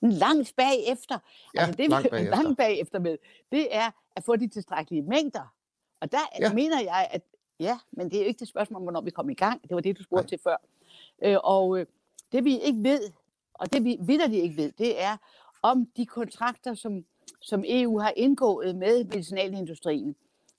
Langt 0.01 0.53
bagefter. 0.57 1.17
Ja, 1.55 1.59
altså 1.61 1.75
det, 1.77 1.89
langt 1.89 2.09
bagefter. 2.09 2.35
langt 2.35 2.57
bagefter 2.57 2.99
med, 2.99 3.17
det 3.51 3.75
er 3.75 3.91
at 4.15 4.23
få 4.23 4.35
de 4.35 4.47
tilstrækkelige 4.47 5.01
mængder. 5.01 5.53
Og 6.01 6.11
der 6.11 6.17
Ja. 6.39 6.53
mener 6.53 6.81
jeg, 6.81 7.07
at 7.11 7.21
ja, 7.59 7.79
men 7.91 8.09
det 8.09 8.17
er 8.17 8.21
jo 8.21 8.27
ikke 8.27 8.39
det 8.39 8.47
spørgsmål 8.47 8.77
om, 8.77 8.83
hvornår 8.83 9.01
vi 9.01 9.09
kommer 9.11 9.31
i 9.31 9.35
gang. 9.35 9.61
Det 9.61 9.71
var 9.75 9.79
det, 9.81 9.97
du 9.97 10.03
spurgte 10.03 10.27
til 10.29 10.39
før. 10.43 10.55
Øh, 11.23 11.37
og 11.43 11.79
øh, 11.79 11.85
det 12.31 12.45
vi 12.45 12.59
ikke 12.59 12.83
ved, 12.83 13.01
og 13.53 13.73
det 13.73 13.83
vi 13.83 13.97
vidderligt 14.01 14.43
ikke 14.43 14.57
ved, 14.57 14.71
det 14.71 15.01
er, 15.01 15.17
om 15.61 15.87
de 15.97 16.05
kontrakter, 16.05 16.73
som, 16.73 17.05
som 17.41 17.63
EU 17.67 17.99
har 17.99 18.13
indgået 18.17 18.75
med 18.75 19.03
medicinalindustrien, 19.03 20.15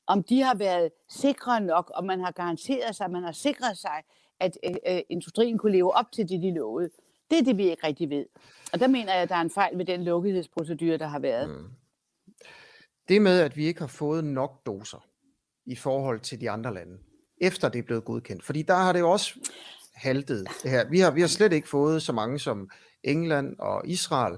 om 0.06 0.22
de 0.22 0.42
har 0.42 0.54
været 0.54 0.90
sikre 1.08 1.60
nok, 1.60 1.92
og 1.94 2.04
man 2.04 2.20
har 2.20 2.30
garanteret 2.30 2.96
sig, 2.96 3.10
man 3.10 3.22
har 3.22 3.32
sikret 3.32 3.78
sig, 3.78 4.02
at 4.40 4.58
øh, 4.64 4.74
øh, 4.86 5.00
industrien 5.08 5.58
kunne 5.58 5.72
leve 5.72 5.94
op 5.94 6.12
til 6.12 6.28
det, 6.28 6.42
de 6.42 6.54
lovede. 6.54 6.90
Det 7.30 7.38
er 7.38 7.42
det, 7.42 7.56
vi 7.56 7.70
ikke 7.70 7.86
rigtig 7.86 8.10
ved. 8.10 8.26
Og 8.72 8.80
der 8.80 8.86
mener 8.86 9.12
jeg, 9.12 9.22
at 9.22 9.28
der 9.28 9.34
er 9.34 9.40
en 9.40 9.50
fejl 9.50 9.78
ved 9.78 9.84
den 9.84 10.04
lukkethedsprocedure, 10.04 10.98
der 10.98 11.06
har 11.06 11.18
været. 11.18 11.50
Mm. 11.50 11.68
Det 13.08 13.22
med, 13.22 13.40
at 13.40 13.56
vi 13.56 13.66
ikke 13.66 13.80
har 13.80 13.86
fået 13.86 14.24
nok 14.24 14.66
doser 14.66 15.06
i 15.66 15.76
forhold 15.76 16.20
til 16.20 16.40
de 16.40 16.50
andre 16.50 16.74
lande, 16.74 16.98
efter 17.40 17.68
det 17.68 17.78
er 17.78 17.82
blevet 17.82 18.04
godkendt. 18.04 18.44
Fordi 18.44 18.62
der 18.62 18.74
har 18.74 18.92
det 18.92 19.00
jo 19.00 19.10
også 19.10 19.34
haltet 19.94 20.46
det 20.62 20.70
her. 20.70 20.90
Vi 20.90 21.00
har, 21.00 21.10
vi 21.10 21.20
har 21.20 21.28
slet 21.28 21.52
ikke 21.52 21.68
fået 21.68 22.02
så 22.02 22.12
mange 22.12 22.38
som 22.38 22.70
England 23.04 23.56
og 23.58 23.82
Israel. 23.88 24.36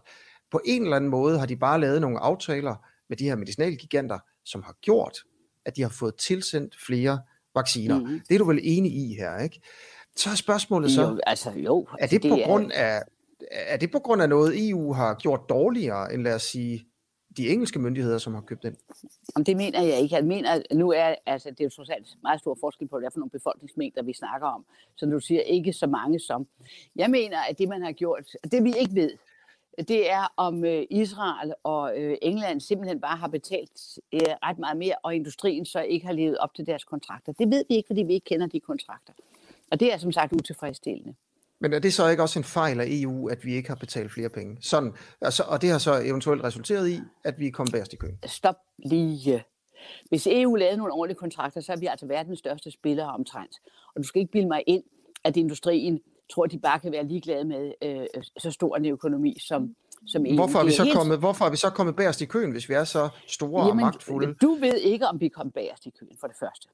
På 0.51 0.61
en 0.65 0.83
eller 0.83 0.97
anden 0.97 1.11
måde 1.11 1.39
har 1.39 1.47
de 1.47 1.57
bare 1.57 1.81
lavet 1.81 2.01
nogle 2.01 2.19
aftaler 2.19 2.75
med 3.09 3.17
de 3.17 3.25
her 3.25 3.37
medicinalgiganter, 3.37 4.19
som 4.45 4.63
har 4.63 4.75
gjort, 4.83 5.19
at 5.65 5.77
de 5.77 5.83
har 5.83 5.89
fået 5.89 6.15
tilsendt 6.17 6.77
flere 6.87 7.21
vacciner. 7.55 7.99
Mhm. 7.99 8.21
Det 8.29 8.35
er 8.35 8.39
du 8.39 8.45
vel 8.45 8.61
enig 8.63 8.93
i 8.93 9.15
her, 9.15 9.39
ikke? 9.39 9.61
Så 10.17 10.31
er 10.31 10.35
spørgsmålet 10.35 10.91
så, 10.91 11.03
Jo, 11.03 11.19
altså 11.27 11.51
jo. 11.51 11.81
er 11.81 11.97
altså, 11.97 12.19
det 12.19 12.31
på 12.31 12.39
grund 12.45 12.73
af 12.73 13.03
er 13.51 13.77
det 13.77 13.91
på 13.91 13.99
grund 13.99 14.23
af 14.23 14.29
noget 14.29 14.69
EU 14.69 14.93
har 14.93 15.15
gjort 15.15 15.41
dårligere 15.49 16.15
end 16.15 16.23
lad 16.23 16.35
os 16.35 16.43
sige 16.43 16.87
de 17.37 17.49
engelske 17.49 17.79
myndigheder, 17.79 18.19
som 18.19 18.35
har 18.35 18.41
købt 18.41 18.63
den? 18.63 18.77
Jamen, 19.37 19.47
det 19.47 19.57
mener 19.57 19.83
jeg 19.83 20.01
ikke. 20.01 20.15
Jeg 20.15 20.25
mener, 20.25 20.51
at 20.51 20.63
nu 20.73 20.93
er 20.93 21.15
altså, 21.27 21.51
det 21.51 21.61
er 21.61 21.65
jo 21.65 21.71
trods 21.71 21.91
alt 21.91 22.07
meget 22.23 22.41
stor 22.41 22.57
forskel 22.61 22.89
på, 22.89 22.99
hvad 22.99 23.11
for 23.13 23.19
nogle 23.19 23.31
befolkningsmængder, 23.31 24.03
vi 24.03 24.13
snakker 24.13 24.47
om. 24.47 24.65
Så 24.97 25.07
du 25.07 25.21
siger 25.21 25.41
ikke 25.41 25.73
så 25.73 25.87
mange 25.87 26.19
som. 26.19 26.47
Jeg 26.97 27.11
mener, 27.11 27.39
at 27.51 27.59
det, 27.59 27.69
man 27.69 27.83
har 27.83 27.93
gjort, 27.93 28.25
det 28.53 28.65
vi 28.65 28.73
ikke 28.79 28.95
ved, 28.95 29.11
det 29.79 30.11
er, 30.11 30.33
om 30.37 30.65
øh, 30.65 30.87
Israel 30.91 31.55
og 31.63 32.01
øh, 32.01 32.17
England 32.23 32.61
simpelthen 32.61 33.01
bare 33.01 33.17
har 33.17 33.29
betalt 33.29 33.99
øh, 34.13 34.21
ret 34.21 34.59
meget 34.59 34.77
mere, 34.77 34.95
og 35.03 35.15
industrien 35.15 35.67
så 35.67 35.81
ikke 35.81 36.07
har 36.07 36.13
levet 36.13 36.39
op 36.39 36.55
til 36.55 36.67
deres 36.67 36.85
kontrakter. 36.85 37.33
Det 37.33 37.51
ved 37.51 37.65
vi 37.69 37.75
ikke, 37.75 37.87
fordi 37.87 38.03
vi 38.03 38.13
ikke 38.13 38.25
kender 38.25 38.47
de 38.47 38.61
kontrakter. 38.61 39.13
Og 39.71 39.81
det 39.81 39.93
er 39.93 39.99
som 39.99 40.13
sagt 40.13 40.33
utilfredsstillende. 40.33 41.15
Men 41.65 41.73
er 41.73 41.79
det 41.79 41.95
så 41.95 42.09
ikke 42.09 42.23
også 42.23 42.39
en 42.39 42.45
fejl 42.45 42.81
af 42.81 42.87
EU, 42.89 43.29
at 43.29 43.45
vi 43.45 43.55
ikke 43.55 43.69
har 43.69 43.77
betalt 43.77 44.13
flere 44.13 44.29
penge? 44.29 44.57
Sådan, 44.61 44.93
altså, 45.21 45.43
og 45.49 45.63
det 45.63 45.71
har 45.71 45.79
så 45.79 45.95
eventuelt 46.05 46.45
resulteret 46.45 46.89
i, 46.89 47.01
at 47.25 47.35
vi 47.39 47.51
kom 47.51 47.67
bedst 47.73 47.93
i 47.93 47.97
køen. 47.97 48.19
Stop 48.27 48.55
lige. 48.79 49.45
Hvis 50.09 50.27
EU 50.31 50.55
lavede 50.55 50.77
nogle 50.77 50.93
ordentlige 50.93 51.19
kontrakter, 51.19 51.61
så 51.61 51.73
er 51.73 51.77
vi 51.77 51.87
altså 51.87 52.07
verdens 52.07 52.39
største 52.39 52.71
spillere 52.71 53.07
omtrent. 53.07 53.57
Og 53.95 54.03
du 54.03 54.09
skal 54.09 54.21
ikke 54.21 54.33
bilde 54.33 54.49
mig 54.49 54.63
ind, 54.67 54.83
at 55.25 55.37
industrien 55.37 56.01
tror, 56.33 56.47
de 56.47 56.59
bare 56.59 56.81
kan 56.81 56.93
være 56.93 57.05
ligeglade 57.05 57.45
med 57.45 57.73
øh, 57.83 58.07
så 58.39 58.51
stor 58.51 58.77
en 58.77 58.87
økonomi 58.87 59.37
som, 59.41 59.75
som 60.07 60.27
EU. 60.27 60.35
Hvorfor 60.35 60.59
er, 60.59 60.65
vi 60.65 60.73
så 60.73 60.85
helt... 60.85 60.97
kommet, 60.97 61.19
hvorfor 61.19 61.45
er 61.45 61.51
vi 61.51 61.57
så 61.57 61.71
kommet 61.71 61.97
bærest 61.97 62.21
i 62.21 62.25
køen, 62.27 62.51
hvis 62.51 62.69
vi 62.69 62.75
er 62.75 62.85
så 62.85 63.09
store 63.27 63.67
Jamen, 63.67 63.71
og 63.71 63.87
magtfulde? 63.87 64.35
Du 64.43 64.55
ved 64.55 64.75
ikke, 64.75 65.07
om 65.07 65.21
vi 65.21 65.29
kom 65.29 65.51
bærest 65.51 65.87
i 65.87 65.91
køen, 65.91 66.17
for 66.21 66.27
det 66.27 66.37
første. 66.41 66.69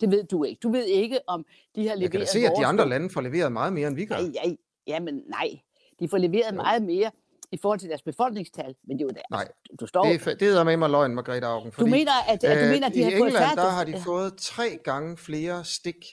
Det 0.00 0.10
ved 0.10 0.24
du 0.24 0.44
ikke. 0.44 0.58
Du 0.62 0.70
ved 0.70 0.84
ikke, 0.84 1.20
om 1.26 1.46
de 1.74 1.88
har 1.88 1.94
leveret 1.94 2.02
Jeg 2.02 2.10
kan 2.10 2.20
da 2.20 2.26
se, 2.26 2.38
at 2.38 2.52
de 2.58 2.66
andre 2.66 2.88
lande 2.88 3.10
får 3.10 3.20
leveret 3.20 3.52
meget 3.52 3.72
mere, 3.72 3.88
end 3.88 3.96
vi 3.96 4.04
gør. 4.04 4.16
Ja, 4.16 4.22
ja, 4.44 4.54
ja 4.86 5.00
men 5.00 5.22
nej. 5.26 5.60
De 6.00 6.08
får 6.08 6.18
leveret 6.18 6.52
jo. 6.52 6.56
meget 6.56 6.82
mere 6.82 7.10
i 7.52 7.56
forhold 7.56 7.80
til 7.80 7.88
deres 7.88 8.02
befolkningstal. 8.02 8.74
Men 8.88 8.98
det 8.98 9.04
er 9.04 9.06
jo 9.06 9.10
der. 9.14 9.22
Nej, 9.30 9.40
altså, 9.40 9.76
du 9.80 9.86
står... 9.86 10.04
det, 10.04 10.26
er, 10.26 10.34
det 10.34 10.58
er 10.58 10.64
med 10.64 10.76
mig 10.76 10.90
løgn, 10.90 11.14
Margrethe 11.14 11.46
Augen. 11.46 11.72
Fordi, 11.72 11.90
du 11.90 11.96
mener, 11.96 12.12
at, 12.28 12.44
at, 12.44 12.64
du 12.64 12.72
mener, 12.72 12.86
at 12.86 12.94
de 12.94 13.02
har 13.02 13.10
England, 13.10 13.32
fået 13.32 13.38
færdigt... 13.38 13.56
der 13.56 13.70
har 13.70 13.84
de 13.84 14.00
fået 14.04 14.34
tre 14.36 14.78
gange 14.84 15.16
flere 15.16 15.64
stik 15.64 16.06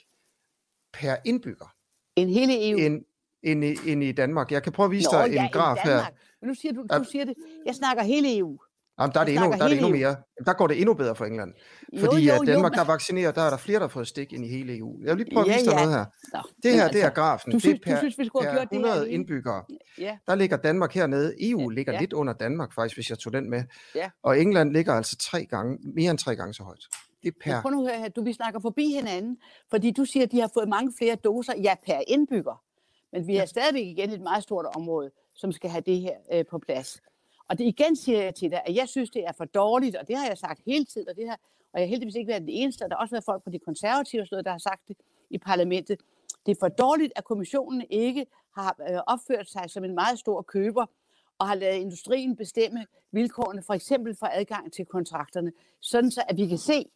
per 0.92 1.16
indbygger. 1.24 1.74
En 2.16 2.28
hele 2.28 2.70
EU? 2.70 2.78
End, 2.78 3.04
end, 3.42 3.64
i, 3.64 3.92
end 3.92 4.04
i 4.04 4.12
Danmark. 4.12 4.52
Jeg 4.52 4.62
kan 4.62 4.72
prøve 4.72 4.84
at 4.84 4.90
vise 4.90 5.08
Nå, 5.12 5.18
dig 5.18 5.32
ja, 5.32 5.44
en 5.44 5.50
graf 5.52 5.76
her. 5.84 6.04
Men 6.40 6.48
nu 6.48 6.54
siger 6.54 6.72
du, 6.72 6.86
du 6.98 7.04
siger 7.04 7.24
det. 7.24 7.34
Jeg 7.66 7.74
snakker 7.74 8.02
hele 8.02 8.38
EU. 8.38 8.58
Jamen, 9.00 9.14
der 9.14 9.20
er 9.20 9.24
det, 9.24 9.34
endnu, 9.34 9.52
der 9.52 9.64
er 9.64 9.68
det 9.68 9.76
endnu 9.76 9.88
mere. 9.88 10.16
Der 10.46 10.52
går 10.52 10.66
det 10.66 10.80
endnu 10.80 10.94
bedre 10.94 11.14
for 11.16 11.24
England. 11.24 11.54
Fordi 11.98 12.26
jo, 12.26 12.32
at 12.32 12.46
Danmark 12.46 12.56
jo, 12.56 12.62
men... 12.62 12.78
har 12.78 12.84
vaccineret, 12.84 13.34
der 13.34 13.42
er 13.42 13.50
der 13.50 13.56
flere, 13.56 13.78
der 13.78 13.84
har 13.84 13.88
fået 13.88 14.08
stik 14.08 14.32
ind 14.32 14.44
i 14.44 14.48
hele 14.48 14.78
EU. 14.78 15.00
Jeg 15.04 15.16
vil 15.16 15.24
lige 15.24 15.34
prøve 15.34 15.50
at 15.50 15.54
vise 15.54 15.70
ja, 15.70 15.76
dig 15.76 15.86
noget 15.86 15.98
her. 15.98 16.04
Nå, 16.32 16.40
det 16.62 16.72
her, 16.72 16.88
det 16.88 17.00
er 17.00 17.04
altså, 17.04 17.20
grafen. 17.20 17.52
Du 17.52 17.58
synes, 17.58 17.78
det 17.78 17.86
er 17.86 17.90
per, 17.90 17.94
du 17.94 17.98
synes, 17.98 18.18
vi 18.18 18.24
skulle 18.24 18.46
have 18.48 18.56
gjort 18.56 18.68
100 18.72 18.94
det 18.94 19.06
her 19.06 19.14
indbyggere. 19.14 19.64
Ja. 19.98 20.18
Der 20.26 20.34
ligger 20.34 20.56
Danmark 20.56 20.94
hernede. 20.94 21.50
EU 21.50 21.60
ja, 21.60 21.74
ligger 21.74 21.92
ja. 21.92 22.00
lidt 22.00 22.12
under 22.12 22.32
Danmark 22.32 22.72
faktisk, 22.74 22.96
hvis 22.96 23.10
jeg 23.10 23.18
tog 23.18 23.32
den 23.32 23.50
med. 23.50 23.62
Ja. 23.94 24.10
Og 24.22 24.40
England 24.40 24.72
ligger 24.72 24.92
altså 24.92 25.16
tre 25.16 25.44
gange, 25.44 25.78
mere 25.94 26.10
end 26.10 26.18
tre 26.18 26.36
gange 26.36 26.54
så 26.54 26.62
højt. 26.62 26.84
Det 27.22 27.28
er 27.28 27.32
per... 27.44 27.62
Prøv 27.62 27.70
nu 27.70 27.86
her, 27.86 28.08
du, 28.08 28.22
vi 28.22 28.32
snakker 28.32 28.60
forbi 28.60 28.94
hinanden, 28.94 29.36
fordi 29.70 29.90
du 29.90 30.04
siger, 30.04 30.24
at 30.24 30.32
de 30.32 30.40
har 30.40 30.50
fået 30.54 30.68
mange 30.68 30.92
flere 30.98 31.14
doser, 31.14 31.52
ja, 31.62 31.74
per 31.86 32.00
indbygger. 32.08 32.62
Men 33.12 33.26
vi 33.26 33.36
har 33.36 33.46
stadigvæk 33.46 33.86
igen 33.86 34.10
et 34.10 34.20
meget 34.20 34.42
stort 34.42 34.66
område, 34.76 35.10
som 35.36 35.52
skal 35.52 35.70
have 35.70 35.82
det 35.86 36.00
her 36.00 36.14
øh, 36.32 36.44
på 36.50 36.58
plads. 36.58 37.00
Og 37.48 37.58
det 37.58 37.64
igen 37.64 37.96
siger 37.96 38.22
jeg 38.22 38.34
til 38.34 38.50
dig, 38.50 38.62
at 38.66 38.74
jeg 38.74 38.88
synes, 38.88 39.10
det 39.10 39.24
er 39.24 39.32
for 39.32 39.44
dårligt, 39.44 39.96
og 39.96 40.08
det 40.08 40.16
har 40.16 40.26
jeg 40.26 40.38
sagt 40.38 40.60
hele 40.66 40.84
tiden, 40.84 41.08
og 41.08 41.16
det 41.16 41.24
her, 41.24 41.36
og 41.72 41.80
jeg 41.80 41.82
har 41.82 41.88
heldigvis 41.88 42.14
ikke 42.14 42.28
været 42.28 42.42
den 42.42 42.48
eneste, 42.48 42.82
og 42.82 42.90
der 42.90 42.96
har 42.96 43.02
også 43.02 43.14
været 43.14 43.24
folk 43.24 43.44
på 43.44 43.50
de 43.50 43.58
konservative, 43.58 44.26
og 44.32 44.44
der 44.44 44.50
har 44.50 44.58
sagt 44.58 44.88
det 44.88 44.96
i 45.30 45.38
parlamentet. 45.38 46.00
Det 46.46 46.52
er 46.52 46.56
for 46.60 46.68
dårligt, 46.68 47.12
at 47.16 47.24
kommissionen 47.24 47.84
ikke 47.90 48.26
har 48.54 48.76
øh, 48.90 48.98
opført 49.06 49.50
sig 49.50 49.70
som 49.70 49.84
en 49.84 49.94
meget 49.94 50.18
stor 50.18 50.42
køber, 50.42 50.86
og 51.38 51.46
har 51.46 51.54
lavet 51.54 51.80
industrien 51.80 52.36
bestemme 52.36 52.86
vilkårene, 53.12 53.62
for 53.62 53.74
eksempel 53.74 54.16
for 54.16 54.26
adgang 54.32 54.72
til 54.72 54.86
kontrakterne, 54.86 55.52
sådan 55.80 56.10
så 56.10 56.22
at 56.28 56.36
vi 56.36 56.46
kan 56.46 56.58
se, 56.58 56.90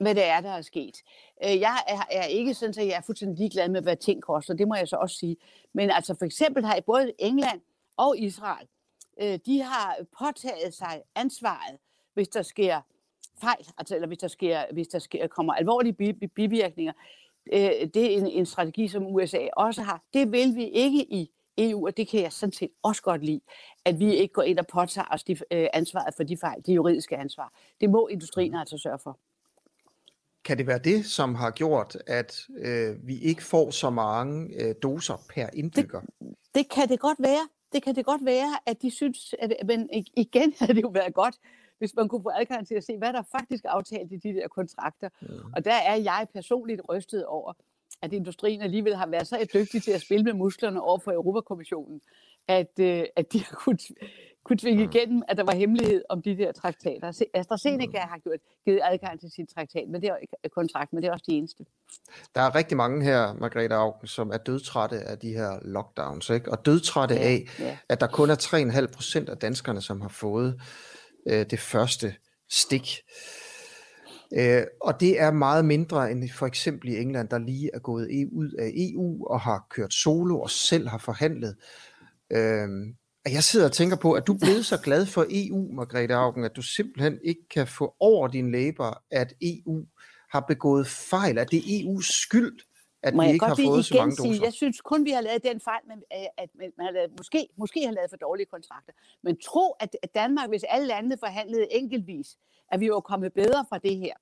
hvad 0.00 0.14
det 0.14 0.24
er, 0.24 0.40
der 0.40 0.50
er 0.50 0.62
sket. 0.62 0.96
Øh, 1.44 1.60
jeg 1.60 1.76
er, 2.10 2.24
ikke 2.24 2.54
sådan, 2.54 2.74
at 2.78 2.86
jeg 2.86 2.96
er 2.96 3.00
fuldstændig 3.06 3.38
ligeglad 3.38 3.68
med, 3.68 3.82
hvad 3.82 3.96
ting 3.96 4.22
koster. 4.22 4.54
Det 4.54 4.68
må 4.68 4.74
jeg 4.74 4.88
så 4.88 4.96
også 4.96 5.16
sige. 5.16 5.36
Men 5.72 5.90
altså 5.90 6.14
for 6.14 6.24
eksempel 6.24 6.64
har 6.64 6.76
i 6.76 6.80
både 6.80 7.12
England 7.18 7.60
og 7.96 8.18
Israel, 8.18 8.66
øh, 9.22 9.38
de 9.46 9.62
har 9.62 9.96
påtaget 10.18 10.74
sig 10.74 11.02
ansvaret, 11.14 11.78
hvis 12.14 12.28
der 12.28 12.42
sker 12.42 12.80
fejl, 13.40 13.68
altså, 13.78 13.94
eller 13.94 14.06
hvis 14.06 14.18
der, 14.18 14.28
sker, 14.28 14.64
hvis 14.72 14.88
der 14.88 14.98
sker, 14.98 15.26
kommer 15.26 15.54
alvorlige 15.54 16.14
bivirkninger. 16.34 16.92
Øh, 17.52 17.70
det 17.94 17.96
er 17.96 18.18
en, 18.18 18.26
en 18.26 18.46
strategi, 18.46 18.88
som 18.88 19.06
USA 19.06 19.46
også 19.56 19.82
har. 19.82 20.02
Det 20.14 20.32
vil 20.32 20.56
vi 20.56 20.68
ikke 20.68 21.12
i 21.12 21.30
EU, 21.58 21.86
og 21.86 21.96
det 21.96 22.08
kan 22.08 22.22
jeg 22.22 22.32
sådan 22.32 22.52
set 22.52 22.70
også 22.82 23.02
godt 23.02 23.24
lide, 23.24 23.40
at 23.84 23.98
vi 23.98 24.14
ikke 24.14 24.32
går 24.32 24.42
ind 24.42 24.58
og 24.58 24.66
påtager 24.66 25.06
os 25.10 25.24
de, 25.24 25.36
ansvaret 25.50 26.14
for 26.16 26.22
de 26.22 26.36
fejl, 26.36 26.62
det 26.66 26.74
juridiske 26.74 27.16
ansvar. 27.16 27.52
Det 27.80 27.90
må 27.90 28.08
industrien 28.08 28.54
altså 28.54 28.78
sørge 28.78 28.98
for. 28.98 29.18
Kan 30.44 30.58
det 30.58 30.66
være 30.66 30.78
det, 30.78 31.06
som 31.06 31.34
har 31.34 31.50
gjort, 31.50 31.96
at 32.06 32.46
øh, 32.58 33.06
vi 33.06 33.18
ikke 33.18 33.42
får 33.42 33.70
så 33.70 33.90
mange 33.90 34.62
øh, 34.62 34.74
doser 34.82 35.24
per 35.34 35.46
indbygger? 35.52 36.00
Det, 36.00 36.28
det 36.54 36.70
kan 36.70 36.88
det 36.88 37.00
godt 37.00 37.18
være. 37.18 37.48
Det 37.72 37.82
kan 37.82 37.94
det 37.94 38.04
godt 38.04 38.24
være, 38.24 38.58
at 38.66 38.82
de 38.82 38.90
synes, 38.90 39.34
at, 39.38 39.52
men 39.66 39.88
igen 40.16 40.54
havde 40.58 40.74
det 40.74 40.82
jo 40.82 40.88
været 40.88 41.14
godt, 41.14 41.36
hvis 41.78 41.96
man 41.96 42.08
kunne 42.08 42.22
få 42.22 42.30
adgang 42.40 42.66
til 42.66 42.74
at 42.74 42.84
se, 42.84 42.98
hvad 42.98 43.12
der 43.12 43.22
faktisk 43.22 43.64
er 43.64 43.68
aftalt 43.68 44.12
i 44.12 44.16
de 44.16 44.34
der 44.34 44.48
kontrakter. 44.48 45.08
Mm. 45.20 45.28
Og 45.56 45.64
der 45.64 45.74
er 45.74 45.96
jeg 45.96 46.26
personligt 46.32 46.80
rystet 46.88 47.26
over, 47.26 47.52
at 48.02 48.12
industrien 48.12 48.62
alligevel 48.62 48.96
har 48.96 49.06
været 49.06 49.26
så 49.26 49.48
dygtig 49.54 49.82
til 49.82 49.90
at 49.92 50.00
spille 50.00 50.24
med 50.24 50.32
musklerne 50.32 50.82
over 50.82 50.98
for 50.98 51.12
Europakommissionen, 51.12 52.00
at, 52.48 52.78
øh, 52.80 53.04
at 53.16 53.32
de 53.32 53.44
har 53.44 53.56
kunnet, 53.56 53.82
kunne 54.44 54.58
tvinge 54.58 54.84
igennem, 54.84 55.22
at 55.28 55.36
der 55.36 55.44
var 55.44 55.54
hemmelighed 55.54 56.02
om 56.08 56.22
de 56.22 56.36
der 56.36 56.52
traktater. 56.52 57.24
AstraZeneca 57.34 57.98
har 57.98 58.18
gjort, 58.18 58.38
givet 58.64 58.80
adgang 58.84 59.20
til 59.20 59.30
sin 59.30 59.46
traktat, 59.46 59.88
men 59.88 60.02
det 60.02 60.10
er 60.44 60.48
kontrakt, 60.48 60.92
men 60.92 61.02
det 61.02 61.08
er 61.08 61.12
også 61.12 61.24
de 61.28 61.32
eneste. 61.32 61.64
Der 62.34 62.40
er 62.40 62.54
rigtig 62.54 62.76
mange 62.76 63.04
her, 63.04 63.34
Margrethe 63.34 63.76
Augen, 63.76 64.06
som 64.06 64.30
er 64.30 64.36
dødtrætte 64.36 65.00
af 65.00 65.18
de 65.18 65.28
her 65.28 65.58
lockdowns, 65.64 66.30
ikke? 66.30 66.50
og 66.50 66.66
dødtrætte 66.66 67.14
ja, 67.14 67.20
af, 67.20 67.44
ja. 67.58 67.78
at 67.88 68.00
der 68.00 68.06
kun 68.06 68.30
er 68.30 68.36
3,5 68.86 68.92
procent 68.94 69.28
af 69.28 69.36
danskerne, 69.36 69.80
som 69.80 70.00
har 70.00 70.08
fået 70.08 70.60
øh, 71.26 71.46
det 71.50 71.60
første 71.60 72.14
stik. 72.50 72.88
Øh, 74.34 74.62
og 74.80 75.00
det 75.00 75.20
er 75.20 75.30
meget 75.30 75.64
mindre 75.64 76.10
end 76.10 76.30
for 76.30 76.46
eksempel 76.46 76.88
i 76.88 76.96
England, 76.96 77.28
der 77.28 77.38
lige 77.38 77.70
er 77.74 77.78
gået 77.78 78.06
e- 78.06 78.36
ud 78.36 78.52
af 78.58 78.72
EU 78.74 79.26
og 79.26 79.40
har 79.40 79.66
kørt 79.70 79.94
solo 79.94 80.40
og 80.40 80.50
selv 80.50 80.88
har 80.88 80.98
forhandlet. 80.98 81.56
Øh, 82.32 82.68
jeg 83.32 83.44
sidder 83.44 83.66
og 83.66 83.72
tænker 83.72 83.96
på, 83.96 84.12
at 84.12 84.26
du 84.26 84.34
er 84.34 84.38
blevet 84.38 84.66
så 84.66 84.80
glad 84.80 85.06
for 85.06 85.26
EU, 85.30 85.72
Margrethe 85.72 86.14
Augen, 86.14 86.44
at 86.44 86.56
du 86.56 86.62
simpelthen 86.62 87.18
ikke 87.24 87.48
kan 87.48 87.66
få 87.66 87.94
over 88.00 88.28
din 88.28 88.52
læber, 88.52 89.02
at 89.10 89.34
EU 89.42 89.84
har 90.30 90.40
begået 90.40 90.86
fejl, 90.86 91.38
at 91.38 91.50
det 91.50 91.58
er 91.58 91.62
EU's 91.62 92.22
skyld, 92.22 92.60
at 93.02 93.14
Må 93.14 93.22
vi 93.22 93.32
ikke 93.32 93.44
har 93.44 93.54
fået 93.66 93.84
så 93.84 93.94
mange 93.94 94.16
doser. 94.16 94.32
Sige, 94.32 94.44
jeg 94.44 94.52
synes 94.52 94.80
kun, 94.80 95.04
vi 95.04 95.10
har 95.10 95.20
lavet 95.20 95.42
den 95.44 95.60
fejl, 95.60 95.82
men, 95.88 95.98
øh, 96.12 96.26
at 96.38 96.50
man 96.58 96.72
har 96.86 96.90
lavet, 96.90 97.10
måske, 97.18 97.48
måske 97.56 97.84
har 97.84 97.92
lavet 97.92 98.10
for 98.10 98.16
dårlige 98.16 98.46
kontrakter. 98.46 98.92
Men 99.22 99.36
tro, 99.36 99.70
at 99.80 99.96
Danmark, 100.14 100.48
hvis 100.48 100.64
alle 100.68 100.86
landene 100.86 101.16
forhandlede 101.20 101.66
enkeltvis, 101.70 102.36
at 102.72 102.80
vi 102.80 102.90
var 102.90 103.00
kommet 103.00 103.32
bedre 103.32 103.66
fra 103.68 103.78
det 103.78 103.96
her, 103.96 104.14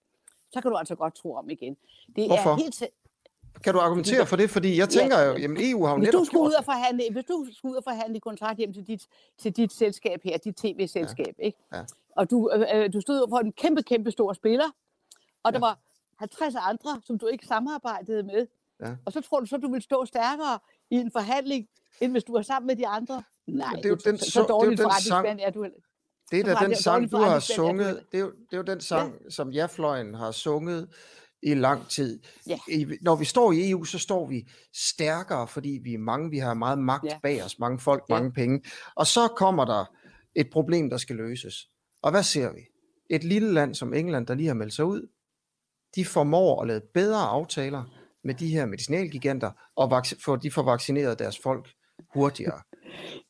så 0.53 0.61
kan 0.61 0.71
du 0.71 0.77
altså 0.77 0.95
godt 0.95 1.15
tro 1.15 1.35
om 1.35 1.51
igen. 1.51 1.77
Det 2.17 2.27
Hvorfor? 2.27 2.51
er 2.51 2.57
helt 2.57 2.75
kan 3.65 3.75
du 3.75 3.81
argumentere 3.81 4.27
for 4.27 4.37
det? 4.37 4.51
Fordi 4.51 4.79
jeg 4.79 4.89
tænker 4.89 5.21
jo, 5.21 5.37
jamen 5.37 5.57
EU 5.61 5.85
har 5.85 5.93
jo 5.93 5.99
netop 5.99 6.21
du 6.21 6.25
skulle 6.25 6.45
ud 6.45 6.53
og 6.53 6.65
forhandle, 6.65 7.05
Hvis 7.13 7.25
du 7.25 7.47
skulle 7.53 7.73
ud 7.73 7.77
og 7.77 7.85
forhandle 7.85 8.21
kontrakt 8.21 8.59
hjem 8.59 8.73
til 8.73 8.87
dit, 8.87 9.07
til 9.39 9.53
dit 9.53 9.73
selskab 9.73 10.21
her, 10.25 10.39
dit 10.39 10.57
tv-selskab, 10.57 11.35
ja. 11.39 11.45
ikke? 11.45 11.59
Ja. 11.73 11.83
og 12.17 12.31
du, 12.31 12.51
øh, 12.55 12.65
øh, 12.75 12.93
du 12.93 13.01
stod 13.01 13.29
for 13.29 13.39
en 13.39 13.53
kæmpe, 13.53 13.83
kæmpe 13.83 14.11
stor 14.11 14.33
spiller, 14.33 14.71
og 15.43 15.53
der 15.53 15.59
ja. 15.59 15.67
var 15.67 15.79
50 16.19 16.55
andre, 16.55 17.01
som 17.05 17.19
du 17.19 17.27
ikke 17.27 17.47
samarbejdede 17.47 18.23
med, 18.23 18.47
ja. 18.83 18.97
og 19.05 19.13
så 19.13 19.21
tror 19.21 19.41
du 19.41 19.47
så, 19.47 19.57
du 19.57 19.73
vil 19.73 19.83
stå 19.83 20.05
stærkere 20.05 20.59
i 20.91 20.97
en 20.97 21.11
forhandling, 21.13 21.69
end 22.01 22.13
hvis 22.13 22.25
du 22.25 22.33
var 22.33 22.43
sammen 22.43 22.67
med 22.67 22.77
de 22.77 22.87
andre? 22.87 23.23
Nej, 23.47 23.73
det 23.73 23.85
er 23.85 23.89
jo 23.89 23.95
den, 24.05 24.19
så, 24.19 24.31
så 24.31 24.43
dårligt 24.43 24.81
forretningsmand 24.81 25.41
er 25.43 25.51
du 25.51 25.67
det 26.31 26.41
er 26.41 26.55
da 26.55 26.67
den 26.67 26.77
sang, 26.77 27.11
du 27.11 27.17
har 27.17 27.39
sunget. 27.39 28.05
Det 28.13 28.19
er, 28.19 28.23
jo, 28.23 28.31
det 28.31 28.53
er 28.53 28.57
jo 28.57 28.63
den 28.63 28.81
sang, 28.81 29.15
ja. 29.25 29.31
som 29.31 29.51
ja-fløjen 29.51 30.15
har 30.15 30.31
sunget 30.31 30.89
i 31.43 31.55
lang 31.55 31.89
tid. 31.89 32.21
Ja. 32.47 32.59
I, 32.69 32.87
når 33.01 33.17
vi 33.17 33.25
står 33.25 33.53
i 33.53 33.71
EU, 33.71 33.85
så 33.85 33.99
står 33.99 34.27
vi 34.27 34.49
stærkere, 34.75 35.49
fordi 35.49 35.81
vi 35.83 35.95
er 35.95 35.99
mange, 35.99 36.31
vi 36.31 36.39
har 36.39 36.55
meget 36.55 36.79
magt 36.79 37.05
ja. 37.05 37.19
bag 37.23 37.45
os, 37.45 37.59
mange 37.59 37.79
folk, 37.79 38.05
ja. 38.09 38.15
mange 38.15 38.33
penge. 38.33 38.63
Og 38.95 39.07
så 39.07 39.29
kommer 39.29 39.65
der 39.65 39.85
et 40.35 40.51
problem, 40.53 40.91
der 40.91 40.97
skal 40.97 41.17
løses. 41.17 41.69
Og 42.03 42.11
hvad 42.11 42.23
ser 42.23 42.53
vi? 42.53 42.61
Et 43.11 43.25
lille 43.25 43.53
land 43.53 43.75
som 43.75 43.95
England, 43.95 44.27
der 44.27 44.35
lige 44.35 44.47
har 44.47 44.55
meldt 44.55 44.75
sig 44.75 44.85
ud, 44.85 45.09
de 45.95 46.05
formår 46.05 46.63
at 46.63 46.69
lave 46.69 46.81
bedre 46.95 47.21
aftaler 47.21 47.85
med 48.25 48.35
de 48.35 48.49
her 48.49 48.67
medicinalgiganter, 48.67 49.51
og 49.77 50.05
for, 50.25 50.37
de 50.37 50.51
får 50.51 50.63
vaccineret 50.63 51.19
deres 51.19 51.39
folk 51.39 51.69
hurtigere. 52.15 52.63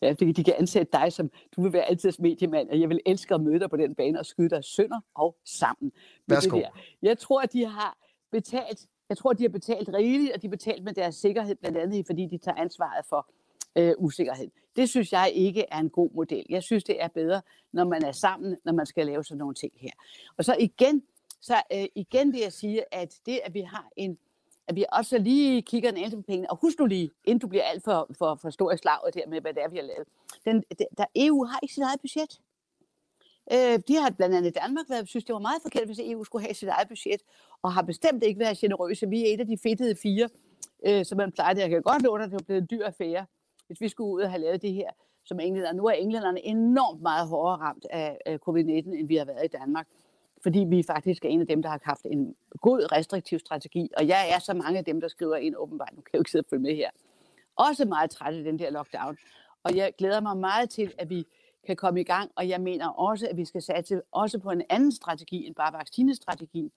Ja, 0.02 0.10
fordi 0.10 0.32
de 0.32 0.44
kan 0.44 0.54
ansætte 0.58 0.92
dig 0.92 1.12
som, 1.12 1.30
du 1.56 1.62
vil 1.62 1.72
være 1.72 1.84
altid 1.84 2.12
mediemand, 2.18 2.70
og 2.70 2.80
jeg 2.80 2.88
vil 2.88 3.00
elske 3.06 3.34
at 3.34 3.40
møde 3.40 3.60
dig 3.60 3.70
på 3.70 3.76
den 3.76 3.94
bane 3.94 4.18
og 4.18 4.26
skyde 4.26 4.48
dig 4.48 4.64
sønder 4.64 5.00
og 5.14 5.36
sammen. 5.44 5.92
Værsgo. 6.26 6.56
Det 6.56 6.64
der. 6.64 6.80
Jeg 7.02 7.18
tror, 7.18 7.40
at 7.40 7.52
de 7.52 7.66
har 7.66 7.98
betalt, 8.32 8.86
jeg 9.08 9.16
tror, 9.16 9.32
de 9.32 9.42
har 9.42 9.48
betalt 9.48 9.88
rigeligt, 9.88 10.32
og 10.32 10.42
de 10.42 10.46
har 10.46 10.50
betalt 10.50 10.84
med 10.84 10.92
deres 10.92 11.14
sikkerhed, 11.14 11.54
blandt 11.54 11.78
andet 11.78 12.06
fordi 12.06 12.26
de 12.26 12.38
tager 12.38 12.56
ansvaret 12.56 13.06
for 13.08 13.30
øh, 13.78 13.94
usikkerhed. 13.98 14.50
Det 14.76 14.88
synes 14.88 15.12
jeg 15.12 15.32
ikke 15.34 15.64
er 15.70 15.78
en 15.78 15.90
god 15.90 16.10
model. 16.14 16.46
Jeg 16.48 16.62
synes, 16.62 16.84
det 16.84 17.02
er 17.02 17.08
bedre, 17.08 17.42
når 17.72 17.84
man 17.84 18.04
er 18.04 18.12
sammen, 18.12 18.56
når 18.64 18.72
man 18.72 18.86
skal 18.86 19.06
lave 19.06 19.24
sådan 19.24 19.38
nogle 19.38 19.54
ting 19.54 19.72
her. 19.76 19.90
Og 20.36 20.44
så 20.44 20.56
igen, 20.60 21.02
så 21.40 21.54
øh, 21.72 21.84
igen 21.94 22.32
det 22.32 22.42
at 22.42 22.52
sige, 22.52 22.94
at 22.94 23.14
det, 23.26 23.40
at 23.44 23.54
vi 23.54 23.60
har 23.60 23.88
en 23.96 24.18
at 24.68 24.76
vi 24.76 24.84
også 24.92 25.18
lige 25.18 25.62
kigger 25.62 25.92
en 25.92 26.10
på 26.10 26.22
pengene. 26.22 26.50
Og 26.50 26.56
husk 26.56 26.78
nu 26.78 26.86
lige, 26.86 27.10
inden 27.24 27.38
du 27.38 27.46
bliver 27.46 27.64
alt 27.64 27.84
for, 27.84 28.10
for, 28.18 28.34
for 28.34 28.50
stor 28.50 28.72
i 28.72 28.76
slaget 28.76 29.14
der 29.14 29.28
med, 29.28 29.40
hvad 29.40 29.54
det 29.54 29.62
er, 29.62 29.68
vi 29.68 29.76
har 29.76 29.84
lavet. 29.84 30.08
Den, 30.44 30.64
der 30.98 31.04
EU 31.16 31.44
har 31.44 31.58
ikke 31.62 31.74
sit 31.74 31.82
eget 31.82 32.00
budget. 32.00 32.40
Øh, 33.52 33.80
de 33.88 33.94
har 33.96 34.10
blandt 34.10 34.36
andet 34.36 34.54
Danmark 34.54 34.86
været, 34.90 35.08
synes, 35.08 35.24
det 35.24 35.32
var 35.32 35.38
meget 35.38 35.62
forkert, 35.62 35.86
hvis 35.86 35.98
EU 35.98 36.24
skulle 36.24 36.44
have 36.44 36.54
sit 36.54 36.68
eget 36.68 36.88
budget, 36.88 37.20
og 37.62 37.72
har 37.72 37.82
bestemt 37.82 38.22
ikke 38.22 38.40
været 38.40 38.58
generøse. 38.58 39.08
Vi 39.08 39.20
er 39.20 39.34
et 39.34 39.40
af 39.40 39.46
de 39.46 39.58
fedtede 39.62 39.96
fire, 39.96 40.28
øh, 40.86 41.04
som 41.04 41.18
man 41.18 41.32
plejer 41.32 41.54
det. 41.54 41.60
Jeg 41.60 41.70
kan 41.70 41.82
godt 41.82 42.02
låne, 42.02 42.24
at 42.24 42.30
det 42.30 42.40
var 42.40 42.44
blevet 42.46 42.60
en 42.60 42.68
dyr 42.70 42.86
affære, 42.86 43.26
hvis 43.66 43.80
vi 43.80 43.88
skulle 43.88 44.14
ud 44.14 44.20
og 44.20 44.30
have 44.30 44.42
lavet 44.42 44.62
det 44.62 44.72
her 44.72 44.90
som 45.24 45.40
englænder. 45.40 45.72
Nu 45.72 45.86
er 45.86 45.92
englænderne 45.92 46.44
enormt 46.44 47.02
meget 47.02 47.28
hårdere 47.28 47.56
ramt 47.56 47.86
af, 47.90 48.18
af 48.26 48.38
covid-19, 48.48 48.98
end 48.98 49.08
vi 49.08 49.16
har 49.16 49.24
været 49.24 49.44
i 49.44 49.48
Danmark 49.48 49.88
fordi 50.48 50.64
vi 50.68 50.82
faktisk 50.82 51.24
er 51.24 51.28
en 51.28 51.40
af 51.40 51.46
dem, 51.46 51.62
der 51.62 51.68
har 51.68 51.80
haft 51.82 52.04
en 52.04 52.34
god 52.60 52.92
restriktiv 52.92 53.38
strategi, 53.38 53.90
og 53.96 54.08
jeg 54.08 54.30
er 54.30 54.38
så 54.38 54.54
mange 54.54 54.78
af 54.78 54.84
dem, 54.84 55.00
der 55.00 55.08
skriver 55.08 55.36
ind 55.36 55.54
åbenbart, 55.56 55.92
nu 55.92 56.00
kan 56.00 56.10
jeg 56.12 56.18
jo 56.18 56.20
ikke 56.20 56.30
sidde 56.30 56.42
og 56.42 56.50
følge 56.50 56.62
med 56.62 56.76
her, 56.76 56.90
også 57.56 57.84
meget 57.84 58.10
træt 58.10 58.34
af 58.34 58.44
den 58.44 58.58
der 58.58 58.70
lockdown. 58.70 59.18
Og 59.62 59.76
jeg 59.76 59.92
glæder 59.98 60.20
mig 60.20 60.36
meget 60.36 60.70
til, 60.70 60.92
at 60.98 61.10
vi 61.10 61.24
kan 61.66 61.76
komme 61.76 62.00
i 62.00 62.04
gang, 62.04 62.30
og 62.36 62.48
jeg 62.48 62.60
mener 62.60 62.88
også, 62.88 63.28
at 63.30 63.36
vi 63.36 63.44
skal 63.44 63.62
satse 63.62 64.02
også 64.12 64.38
på 64.38 64.50
en 64.50 64.62
anden 64.70 64.92
strategi 64.92 65.46
end 65.46 65.54
bare 65.54 65.72
vaccinestrategien, 65.72 66.70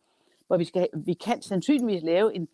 hvor 0.48 0.58
vi, 0.58 0.66
skal, 0.66 0.88
vi 0.94 1.13
kan 1.13 1.42
sandsynligvis 1.42 2.04
lave 2.04 2.36
en, 2.36 2.48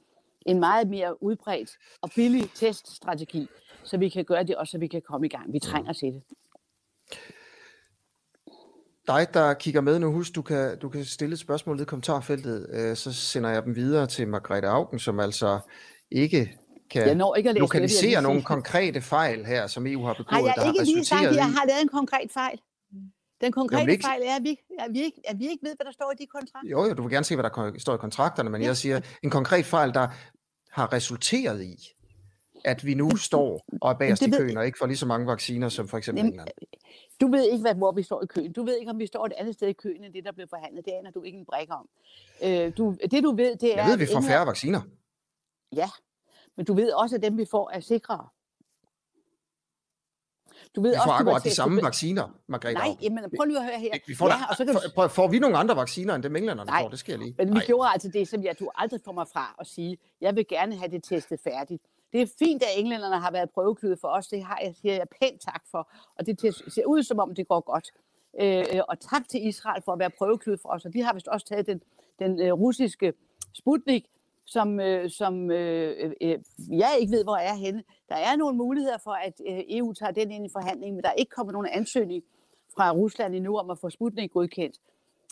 en 0.46 0.60
meget 0.60 0.90
mere 0.90 1.24
udbredt 1.24 1.78
og 2.02 2.10
billig 2.16 2.50
teststrategi, 2.56 3.48
så 3.84 3.98
vi 3.98 4.10
kan 4.10 4.26
gøre 4.26 4.44
det 4.44 4.56
også, 4.56 4.72
så 4.72 4.78
vi 4.78 4.88
kan 4.88 5.02
komme 5.02 5.28
i 5.28 5.30
gang. 5.30 5.54
Vi 5.54 5.60
trænger 5.60 5.94
til 5.94 6.14
det 6.14 6.24
dig, 9.08 9.28
der 9.34 9.54
kigger 9.54 9.82
med 9.82 10.00
nu, 10.00 10.12
husk, 10.12 10.36
du 10.36 10.42
kan, 10.42 10.80
du 10.80 10.90
kan 10.90 11.06
stille 11.06 11.34
et 11.34 11.40
spørgsmål 11.40 11.82
i 11.82 11.86
kommentarfeltet, 11.86 12.68
øh, 12.70 12.96
så 12.96 13.14
sender 13.14 13.50
jeg 13.50 13.64
dem 13.64 13.76
videre 13.76 14.08
til 14.08 14.28
Margrethe 14.28 14.70
Augen, 14.70 15.00
som 15.00 15.20
altså 15.20 15.60
ikke 16.12 16.58
kan 16.90 17.08
jeg 17.08 17.16
når 17.16 17.36
ikke 17.36 17.50
at 17.50 17.56
lokalisere 17.56 18.16
det, 18.16 18.24
nogle 18.24 18.44
konkrete 18.54 19.02
fejl 19.02 19.46
her, 19.46 19.68
som 19.68 19.88
EU 19.88 20.06
har 20.06 20.14
begået, 20.14 20.30
har 20.30 20.40
jeg 20.40 20.54
der 20.58 20.68
ikke 20.68 20.80
har 20.80 20.86
lige 20.86 21.06
sagt, 21.06 21.26
at 21.26 21.36
jeg 21.36 21.46
har 21.46 21.66
lavet 21.68 21.82
en 21.82 21.90
konkret 21.90 22.32
fejl? 22.32 22.60
Den 23.42 23.52
konkrete 23.52 23.92
ikke... 23.92 24.04
fejl 24.04 24.22
er, 24.26 24.36
at 24.36 24.44
vi, 24.44 24.58
at, 24.80 24.94
vi 24.94 25.02
ikke, 25.02 25.22
at 25.26 25.40
vi 25.40 25.48
ikke 25.48 25.66
ved, 25.66 25.76
hvad 25.76 25.86
der 25.86 25.92
står 25.92 26.12
i 26.12 26.24
de 26.24 26.28
kontrakter. 26.28 26.70
Jo, 26.70 26.86
jo, 26.86 26.94
du 26.94 27.02
vil 27.02 27.12
gerne 27.12 27.24
se, 27.24 27.36
hvad 27.36 27.44
der 27.44 27.72
står 27.78 27.94
i 27.94 27.98
kontrakterne, 27.98 28.50
men 28.50 28.62
ja. 28.62 28.68
jeg 28.68 28.78
siger, 28.78 29.02
en 29.24 29.30
konkret 29.30 29.66
fejl, 29.66 29.94
der 29.94 30.08
har 30.72 30.94
resulteret 30.94 31.64
i, 31.64 31.76
at 32.66 32.86
vi 32.86 32.94
nu 32.94 33.16
står 33.16 33.66
og 33.82 33.92
er 33.92 33.96
bagerst 33.96 34.22
i 34.22 34.30
køen, 34.30 34.58
og 34.58 34.66
ikke 34.66 34.78
får 34.78 34.86
lige 34.86 34.98
så 34.98 35.06
mange 35.06 35.28
vacciner 35.28 35.70
som 35.70 35.88
for 35.88 35.98
eksempel 35.98 36.26
England. 36.26 36.48
Du 37.22 37.28
ved 37.28 37.44
ikke, 37.44 37.62
hvad, 37.62 37.76
hvor 37.76 37.92
vi 37.92 38.04
står 38.04 38.24
i 38.24 38.26
køen. 38.26 38.54
Du 38.54 38.64
ved 38.64 38.78
ikke, 38.78 38.92
om 38.92 39.00
vi 39.00 39.08
står 39.08 39.26
et 39.26 39.34
andet 39.38 39.54
sted 39.54 39.68
i 39.68 39.74
køen, 39.74 40.04
end 40.04 40.14
det, 40.14 40.26
der 40.26 40.32
blev 40.32 40.48
forhandlet. 40.50 40.86
Det 40.86 40.92
aner 40.92 41.12
du 41.12 41.24
ikke 41.24 41.38
en 41.38 41.46
brik 41.46 41.68
om. 41.72 41.90
Øh, 42.44 42.78
du, 42.78 42.96
det 43.12 43.24
du 43.24 43.36
ved, 43.36 43.56
det 43.56 43.74
er... 43.74 43.78
Jeg 43.78 43.86
ved, 43.86 43.94
at 43.94 44.00
vi 44.00 44.08
får 44.14 44.22
færre 44.22 44.46
vacciner. 44.46 44.82
Ja, 45.76 45.90
men 46.58 46.66
du 46.66 46.74
ved 46.74 46.92
også, 46.92 47.16
at 47.16 47.22
dem, 47.22 47.38
vi 47.38 47.46
får, 47.52 47.72
er 47.74 47.80
sikre. 47.80 48.28
Du 50.76 50.82
ved 50.82 50.92
vi 50.92 50.96
får 50.96 51.02
også, 51.02 51.12
akkurat 51.12 51.44
de 51.44 51.56
samme 51.56 51.82
vacciner, 51.84 52.40
Margrethe. 52.48 52.80
Nej, 52.80 52.98
jamen, 53.02 53.24
prøv 53.38 53.46
lige 53.46 53.58
at 53.58 53.66
høre 53.66 53.80
her. 53.80 53.92
Vi 54.08 54.16
får, 54.16 54.28
ja, 54.28 54.50
og 54.50 54.56
så 54.56 54.66
kan 54.66 54.74
du... 54.74 54.80
får, 54.96 55.08
får 55.08 55.28
vi 55.28 55.40
nogle 55.40 55.58
andre 55.58 55.76
vacciner, 55.76 56.16
end 56.16 56.24
dem 56.24 56.36
englænderne 56.36 56.70
Nej, 56.70 56.82
får? 56.82 56.90
Det 56.90 57.00
sker 57.00 57.18
lige. 57.18 57.36
men 57.38 57.56
vi 57.56 57.60
gjorde 57.60 57.90
altså 57.90 58.10
det, 58.10 58.28
som 58.28 58.44
jeg, 58.44 58.60
du 58.60 58.70
aldrig 58.76 59.02
får 59.06 59.12
mig 59.12 59.28
fra 59.28 59.56
at 59.60 59.68
sige, 59.68 59.98
jeg 60.22 60.36
vil 60.36 60.48
gerne 60.48 60.76
have 60.76 60.92
det 60.92 61.04
testet 61.04 61.40
færdigt. 61.40 61.84
Det 62.14 62.22
er 62.22 62.28
fint, 62.40 62.64
at 62.64 62.70
englænderne 62.78 63.20
har 63.20 63.32
været 63.32 63.50
prøveklude 63.50 63.98
for 64.02 64.08
os. 64.08 64.28
Det 64.28 64.44
har 64.44 64.60
jeg, 64.64 64.76
siger 64.76 64.94
jeg 64.94 65.08
pænt 65.22 65.42
tak 65.42 65.64
for. 65.72 65.92
Og 66.16 66.26
det 66.26 66.56
ser 66.68 66.86
ud 66.86 67.04
som 67.04 67.20
om, 67.20 67.36
det 67.36 67.48
går 67.48 67.62
godt. 67.62 67.92
Øh, 68.42 68.82
og 68.88 69.00
tak 69.00 69.30
til 69.30 69.48
Israel 69.48 69.82
for 69.82 69.92
at 69.92 70.00
være 70.00 70.10
prøveklude 70.10 70.58
for 70.62 70.70
os. 70.70 70.86
Og 70.86 70.94
de 70.94 71.02
har 71.02 71.14
vist 71.14 71.28
også 71.28 71.46
taget 71.46 71.68
den, 71.68 71.82
den 72.20 72.42
øh, 72.42 72.54
russiske 72.54 73.14
Sputnik, 73.54 74.06
som, 74.46 74.80
øh, 74.80 75.10
som 75.10 75.52
øh, 75.52 76.14
øh, 76.22 76.40
jeg 76.70 76.98
ikke 77.00 77.12
ved, 77.12 77.24
hvor 77.24 77.36
er 77.36 77.56
henne. 77.56 77.84
Der 78.10 78.16
er 78.16 78.36
nogle 78.36 78.58
muligheder 78.58 78.98
for, 78.98 79.12
at 79.12 79.42
øh, 79.48 79.60
EU 79.70 79.94
tager 79.94 80.12
den 80.12 80.32
ind 80.32 80.46
i 80.46 80.50
forhandlingen, 80.50 80.96
men 80.96 81.04
der 81.04 81.10
er 81.10 81.14
ikke 81.14 81.30
kommet 81.30 81.54
nogen 81.54 81.68
ansøgning 81.72 82.24
fra 82.76 82.92
Rusland 82.92 83.36
endnu 83.36 83.58
om 83.58 83.70
at 83.70 83.80
få 83.80 83.90
Sputnik 83.90 84.32
godkendt. 84.32 84.78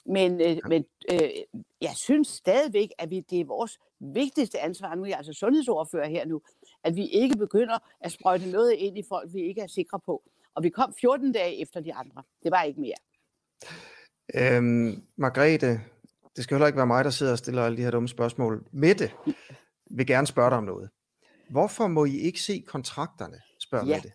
Men, 0.06 0.42
øh, 0.42 0.58
men 0.68 0.86
øh, 1.12 1.30
jeg 1.82 1.94
synes 1.96 2.28
stadigvæk, 2.28 2.90
at 2.98 3.10
vi, 3.10 3.20
det 3.20 3.40
er 3.40 3.46
vores 3.46 3.80
vigtigste 4.00 4.60
ansvar, 4.60 4.96
nu 4.96 5.04
er 5.04 5.08
jeg 5.08 5.18
altså 5.18 5.34
sundhedsordfører 5.34 6.08
her 6.08 6.26
nu, 6.26 6.42
at 6.86 6.96
vi 6.96 7.08
ikke 7.08 7.38
begynder 7.38 7.78
at 8.02 8.12
sprøjte 8.12 8.52
noget 8.52 8.72
ind 8.72 8.98
i 8.98 9.04
folk, 9.10 9.34
vi 9.34 9.42
ikke 9.42 9.62
er 9.62 9.68
sikre 9.68 10.00
på. 10.06 10.24
Og 10.56 10.64
vi 10.64 10.70
kom 10.70 10.94
14 11.02 11.32
dage 11.32 11.62
efter 11.62 11.80
de 11.80 11.94
andre. 11.94 12.24
Det 12.44 12.52
var 12.52 12.64
ikke 12.64 12.82
mere. 12.82 12.96
Øhm, 14.36 15.04
Margrethe, 15.16 15.82
det 16.36 16.44
skal 16.44 16.56
heller 16.56 16.68
ikke 16.68 16.78
være 16.78 16.88
mig, 16.88 17.04
der 17.04 17.10
sidder 17.10 17.32
og 17.32 17.38
stiller 17.38 17.66
alle 17.66 17.78
de 17.78 17.82
her 17.82 17.92
dumme 17.92 18.10
spørgsmål. 18.10 18.68
Mette 18.72 19.12
vil 19.92 20.08
gerne 20.08 20.28
spørge 20.28 20.50
dig 20.50 20.58
om 20.58 20.64
noget. 20.64 20.90
Hvorfor 21.50 21.88
må 21.88 22.06
I 22.06 22.18
ikke 22.18 22.42
se 22.42 22.64
kontrakterne, 22.68 23.42
spørger 23.60 23.86
ja, 23.86 23.96
Mette. 23.96 24.12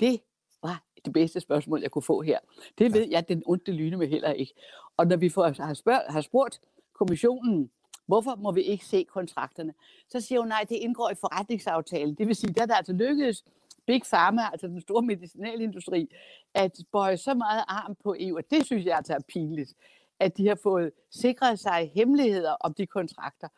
det 0.00 0.20
var 0.62 0.84
det 1.04 1.12
bedste 1.12 1.40
spørgsmål, 1.40 1.80
jeg 1.80 1.90
kunne 1.90 2.02
få 2.02 2.22
her. 2.22 2.38
Det 2.78 2.94
ved 2.94 3.08
jeg, 3.10 3.28
den 3.28 3.42
onde 3.46 3.72
lyne 3.72 3.96
med 3.96 4.08
heller 4.08 4.32
ikke. 4.32 4.54
Og 4.96 5.06
når 5.06 5.16
vi 5.16 5.28
får, 5.28 5.62
har, 5.62 5.74
spørg, 5.74 6.02
har 6.08 6.20
spurgt 6.20 6.60
kommissionen, 6.94 7.70
hvorfor 8.10 8.34
må 8.36 8.52
vi 8.52 8.62
ikke 8.62 8.84
se 8.84 9.04
kontrakterne, 9.04 9.74
så 10.08 10.20
siger 10.20 10.40
hun, 10.40 10.48
nej, 10.48 10.64
det 10.68 10.76
indgår 10.76 11.10
i 11.10 11.14
forretningsaftalen. 11.14 12.14
Det 12.14 12.26
vil 12.26 12.36
sige, 12.36 12.54
der 12.54 12.62
er 12.62 12.66
der 12.66 12.74
altså 12.74 12.92
lykkedes 12.92 13.44
Big 13.86 14.02
Pharma, 14.10 14.42
altså 14.52 14.66
den 14.66 14.80
store 14.80 15.02
medicinalindustri, 15.02 16.10
at 16.54 16.78
bøje 16.92 17.16
så 17.16 17.34
meget 17.34 17.64
arm 17.68 17.96
på 18.04 18.16
EU, 18.18 18.36
og 18.36 18.44
det 18.50 18.66
synes 18.66 18.86
jeg 18.86 18.96
altså 18.96 19.14
er 19.14 19.18
pinligt, 19.28 19.74
at 20.20 20.36
de 20.36 20.48
har 20.48 20.58
fået 20.62 20.90
sikret 21.10 21.58
sig 21.58 21.90
hemmeligheder 21.94 22.52
om 22.60 22.74
de 22.74 22.86
kontrakter. 22.86 23.48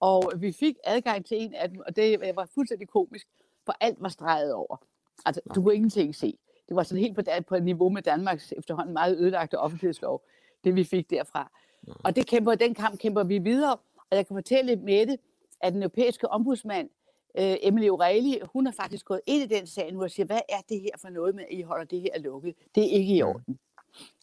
Og 0.00 0.32
vi 0.36 0.52
fik 0.52 0.76
adgang 0.84 1.26
til 1.26 1.42
en 1.42 1.54
af 1.54 1.68
dem, 1.68 1.80
og 1.86 1.96
det 1.96 2.32
var 2.34 2.48
fuldstændig 2.54 2.88
komisk, 2.88 3.26
for 3.66 3.74
alt 3.80 4.02
var 4.02 4.08
streget 4.08 4.52
over. 4.52 4.76
Altså, 5.26 5.40
du 5.54 5.62
kunne 5.62 5.74
ingenting 5.74 6.14
se. 6.14 6.38
Det 6.68 6.76
var 6.76 6.82
sådan 6.82 7.02
helt 7.02 7.16
på, 7.16 7.22
på 7.48 7.54
et 7.54 7.64
niveau 7.64 7.88
med 7.88 8.02
Danmarks 8.02 8.52
efterhånden 8.56 8.94
meget 8.94 9.18
ødelagte 9.18 9.58
offentlighedslov, 9.58 10.22
det 10.64 10.76
vi 10.76 10.84
fik 10.84 11.10
derfra. 11.10 11.50
Og 12.04 12.16
det 12.16 12.26
kæmper, 12.26 12.54
den 12.54 12.74
kamp 12.74 12.98
kæmper 12.98 13.24
vi 13.24 13.38
videre. 13.38 13.76
Og 14.10 14.16
jeg 14.16 14.26
kan 14.26 14.36
fortælle 14.36 14.76
med 14.76 15.06
det, 15.06 15.20
at 15.60 15.72
den 15.72 15.82
europæiske 15.82 16.28
ombudsmand, 16.28 16.88
øh, 17.38 17.56
Emily 17.62 17.88
O'Reilly, 17.88 18.46
hun 18.52 18.66
har 18.66 18.72
faktisk 18.72 19.04
gået 19.04 19.20
ind 19.26 19.52
i 19.52 19.54
den 19.54 19.66
sag 19.66 19.92
nu 19.92 20.02
og 20.02 20.10
siger, 20.10 20.26
hvad 20.26 20.40
er 20.48 20.60
det 20.68 20.80
her 20.80 20.90
for 21.00 21.08
noget 21.08 21.34
med, 21.34 21.44
at 21.44 21.58
I 21.58 21.62
holder 21.62 21.84
det 21.84 22.00
her 22.00 22.18
lukket? 22.18 22.54
Det 22.74 22.84
er 22.84 22.98
ikke 22.98 23.14
i 23.14 23.22
orden. 23.22 23.58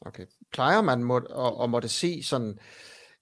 Okay. 0.02 0.26
Plejer 0.54 0.82
man 0.82 1.04
må, 1.04 1.18
at, 1.18 1.64
at 1.64 1.70
måtte 1.70 1.90
se 1.90 2.24
sådan 2.24 2.60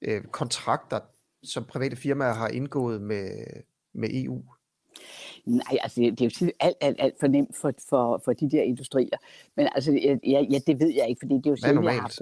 øh, 0.01 0.23
kontrakter, 0.23 0.99
som 1.43 1.65
private 1.65 1.95
firmaer 1.95 2.34
har 2.34 2.47
indgået 2.47 3.01
med, 3.01 3.45
med 3.93 4.10
EU? 4.13 4.43
Nej, 5.45 5.78
altså 5.82 6.01
det, 6.01 6.19
det 6.19 6.25
er 6.25 6.45
jo 6.45 6.51
alt, 6.60 6.78
alt, 6.82 6.97
alt 6.99 7.15
for 7.19 7.28
nemt 7.28 7.56
for, 7.56 7.73
for, 7.89 8.21
for 8.25 8.34
de 8.34 8.51
der 8.51 8.62
industrier. 8.62 9.17
Men 9.56 9.69
altså, 9.75 9.91
ja, 10.23 10.39
ja, 10.49 10.60
det 10.67 10.80
ved 10.80 10.93
jeg 10.93 11.10
ikke, 11.10 11.19
fordi 11.19 11.36
det 11.36 11.45
er 11.45 11.49
jo 11.49 11.56
sådan, 11.56 11.84
jeg 11.84 12.01
har. 12.01 12.13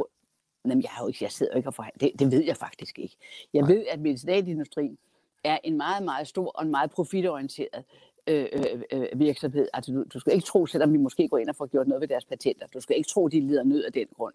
Jamen, 0.66 0.84
jeg, 0.84 0.90
har 0.90 1.04
jo 1.04 1.08
ikke, 1.08 1.24
jeg 1.24 1.32
sidder 1.32 1.52
jo 1.54 1.58
ikke 1.58 1.70
og 1.70 1.74
forhandler. 1.74 2.08
Det, 2.08 2.20
det 2.20 2.32
ved 2.32 2.44
jeg 2.44 2.58
faktisk 2.58 3.00
ikke. 3.00 3.16
Jeg 3.54 3.62
Nej. 3.62 3.72
ved, 3.72 3.86
at 3.92 4.00
medicinalindustrien 4.00 4.98
er 5.44 5.58
en 5.64 5.78
meget, 5.78 6.04
meget 6.04 6.28
stor 6.28 6.52
og 6.56 6.64
en 6.64 6.72
meget 6.72 6.92
profitorienteret 6.92 7.84
øh, 8.28 8.46
øh, 8.54 8.82
øh, 8.92 9.20
virksomhed. 9.20 9.68
Altså, 9.74 9.92
du, 9.92 10.04
du 10.14 10.20
skal 10.20 10.34
ikke 10.34 10.46
tro, 10.46 10.66
selvom 10.66 10.94
vi 10.94 10.98
måske 10.98 11.28
går 11.28 11.38
ind 11.38 11.50
og 11.50 11.56
får 11.56 11.66
gjort 11.66 11.88
noget 11.88 12.02
ved 12.02 12.08
deres 12.08 12.26
patenter, 12.26 12.68
du 12.68 12.80
skal 12.80 12.98
ikke 12.98 13.10
tro, 13.10 13.28
de 13.28 13.40
lider 13.40 13.64
nød 13.64 13.84
af 13.84 13.94
den 13.94 14.08
grund. 14.16 14.34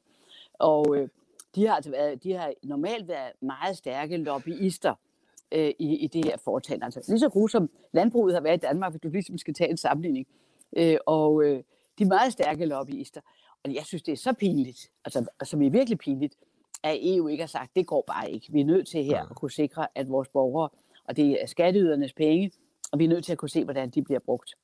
Og 0.59 0.97
øh, 0.97 1.09
de 1.55 1.67
har, 1.67 1.75
altså 1.75 1.91
været, 1.91 2.25
de 2.25 2.33
har 2.33 2.53
normalt 2.63 3.09
været 3.09 3.33
meget 3.41 3.77
stærke 3.77 4.17
lobbyister 4.17 4.95
øh, 5.53 5.73
i, 5.79 5.97
i 5.97 6.07
det 6.07 6.25
her 6.25 6.37
foretagende. 6.37 6.85
Altså, 6.85 7.05
lige 7.09 7.21
så 7.21 7.29
grusomt 7.29 7.71
landbruget 7.93 8.35
har 8.35 8.41
været 8.41 8.57
i 8.57 8.67
Danmark, 8.67 8.93
hvis 8.93 9.01
du 9.01 9.09
ligesom 9.09 9.39
skal 9.39 9.55
tage 9.55 9.71
en 9.71 9.77
sammenligning. 9.77 10.27
Øh, 10.77 10.97
og 11.07 11.43
øh, 11.45 11.63
de 11.99 12.05
er 12.05 12.09
meget 12.09 12.33
stærke 12.33 12.67
lobbyister. 12.67 13.21
Og 13.65 13.75
jeg 13.75 13.85
synes, 13.85 14.03
det 14.03 14.13
er 14.13 14.17
så 14.17 14.33
pinligt, 14.33 14.91
altså, 15.05 15.27
som 15.45 15.63
er 15.63 15.71
virkelig 15.71 15.99
pinligt, 15.99 16.35
at 16.83 16.99
EU 17.03 17.29
ikke 17.29 17.43
har 17.43 17.49
sagt, 17.49 17.71
det 17.77 17.87
går 17.87 18.05
bare 18.07 18.31
ikke. 18.31 18.53
Vi 18.53 18.61
er 18.61 18.65
nødt 18.65 18.89
til 18.89 19.05
her 19.05 19.23
at 19.31 19.37
kunne 19.37 19.51
sikre, 19.51 19.87
at 19.95 20.09
vores 20.09 20.29
borgere, 20.29 20.69
og 21.05 21.17
det 21.17 21.43
er 21.43 21.47
skatteydernes 21.47 22.13
penge, 22.13 22.53
og 22.93 22.99
vi 22.99 23.05
er 23.05 23.09
nødt 23.09 23.25
til 23.25 23.33
at 23.33 23.39
kunne 23.39 23.49
se, 23.49 23.65
hvordan 23.65 23.91
de 23.91 24.03
bliver 24.03 24.21
brugt. 24.21 24.55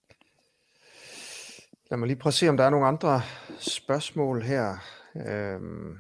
Lad 1.91 1.99
mig 1.99 2.07
lige 2.07 2.19
prøve 2.19 2.31
at 2.31 2.35
se, 2.35 2.49
om 2.49 2.57
der 2.57 2.65
er 2.65 2.71
nogle 2.71 2.87
andre 2.87 3.21
spørgsmål 3.59 4.43
her, 4.43 4.77
øhm, 5.17 5.99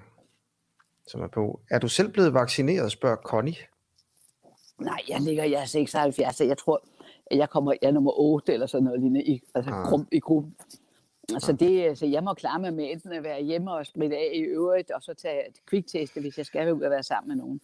som 1.06 1.22
er 1.22 1.28
på. 1.28 1.60
Er 1.70 1.78
du 1.78 1.88
selv 1.88 2.12
blevet 2.12 2.34
vaccineret, 2.34 2.92
spørger 2.92 3.16
Connie. 3.16 3.56
Nej, 4.78 5.00
jeg 5.08 5.20
ligger, 5.20 5.44
jeg 5.44 5.62
er 5.62 5.66
76, 5.66 6.36
så 6.36 6.44
jeg 6.44 6.58
tror, 6.58 6.88
jeg 7.30 7.50
kommer, 7.50 7.72
jeg 7.82 7.88
er 7.88 7.92
nummer 7.92 8.20
8 8.20 8.52
eller 8.52 8.66
sådan 8.66 8.84
noget 8.84 9.00
lignende 9.00 9.24
i, 9.24 9.42
altså, 9.54 9.70
ah. 9.70 10.00
i 10.12 10.20
gruppen. 10.20 10.56
Så, 11.28 11.56
det, 11.60 11.98
så 11.98 12.06
jeg 12.06 12.24
må 12.24 12.34
klare 12.34 12.60
mig 12.60 12.74
med 12.74 12.90
enten 12.90 13.12
at 13.12 13.22
være 13.22 13.42
hjemme 13.42 13.72
og 13.72 13.86
spritte 13.86 14.16
af 14.16 14.30
i 14.34 14.40
øvrigt, 14.40 14.90
og 14.90 15.02
så 15.02 15.14
tage 15.14 15.42
kvikteste, 15.66 16.20
hvis 16.20 16.38
jeg 16.38 16.46
skal 16.46 16.72
ud 16.72 16.82
og 16.82 16.90
være 16.90 17.02
sammen 17.02 17.28
med 17.28 17.44
nogen. 17.44 17.60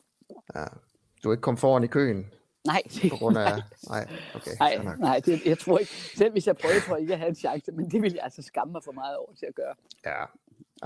Ja. 0.55 0.65
Du 1.23 1.29
er 1.29 1.33
ikke 1.33 1.43
kommet 1.43 1.61
foran 1.61 1.85
i 1.85 1.87
køen? 1.87 2.33
Nej. 2.67 2.83
På 3.11 3.17
grund 3.17 3.39
af... 3.39 3.63
Nej, 3.89 4.09
okay. 4.35 4.51
Nej, 4.61 4.97
nej 4.97 5.21
det, 5.21 5.47
jeg 5.47 5.59
tror 5.59 5.79
ikke. 5.79 5.93
Selv 5.93 6.33
hvis 6.33 6.47
jeg 6.47 6.57
prøvede, 6.57 6.81
tror 6.81 6.95
jeg 6.95 7.01
ikke, 7.01 7.13
at 7.13 7.17
jeg 7.17 7.19
havde 7.19 7.29
en 7.29 7.35
chance, 7.35 7.73
men 7.73 7.91
det 7.91 8.03
ville 8.03 8.17
jeg 8.17 8.25
altså 8.25 8.43
skamme 8.43 8.73
mig 8.73 8.85
for 8.85 8.93
meget 8.93 9.17
over 9.17 9.35
til 9.35 9.47
at 9.47 9.55
gøre. 9.55 9.75
Ja, 10.05 10.21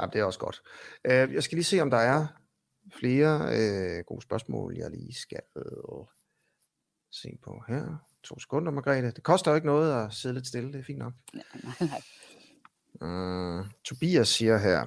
ja 0.00 0.06
det 0.12 0.20
er 0.20 0.24
også 0.24 0.38
godt. 0.38 0.62
Uh, 1.04 1.34
jeg 1.34 1.42
skal 1.42 1.56
lige 1.56 1.64
se, 1.64 1.80
om 1.80 1.90
der 1.90 1.96
er 1.96 2.26
flere 2.98 3.36
uh, 3.36 4.04
gode 4.04 4.22
spørgsmål, 4.22 4.76
jeg 4.76 4.90
lige 4.90 5.14
skal 5.14 5.42
se 7.12 7.38
på 7.42 7.62
her. 7.68 7.96
To 8.22 8.38
sekunder, 8.38 8.72
Margrethe. 8.72 9.10
Det 9.10 9.22
koster 9.22 9.50
jo 9.50 9.54
ikke 9.54 9.66
noget 9.66 10.04
at 10.04 10.12
sidde 10.12 10.34
lidt 10.34 10.46
stille, 10.46 10.72
det 10.72 10.80
er 10.80 10.84
fint 10.84 10.98
nok. 10.98 11.12
Nej, 11.34 11.44
nej, 11.62 11.74
nej. 11.80 12.02
Uh, 13.00 13.66
Tobias 13.84 14.28
siger 14.28 14.58
her, 14.58 14.86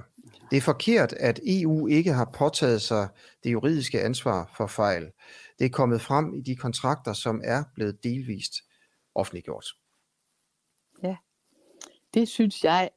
det 0.50 0.56
er 0.56 0.60
forkert, 0.60 1.12
at 1.12 1.40
EU 1.46 1.86
ikke 1.86 2.12
har 2.12 2.34
påtaget 2.38 2.82
sig 2.82 3.08
det 3.44 3.52
juridiske 3.52 4.00
ansvar 4.00 4.52
for 4.56 4.66
fejl. 4.66 5.10
Det 5.58 5.64
er 5.64 5.70
kommet 5.70 6.00
frem 6.00 6.34
i 6.34 6.40
de 6.40 6.56
kontrakter, 6.56 7.12
som 7.12 7.40
er 7.44 7.64
blevet 7.74 8.04
delvist 8.04 8.54
offentliggjort. 9.14 9.66
Ja, 11.02 11.16
det 12.14 12.28
synes 12.28 12.64
jeg, 12.64 12.90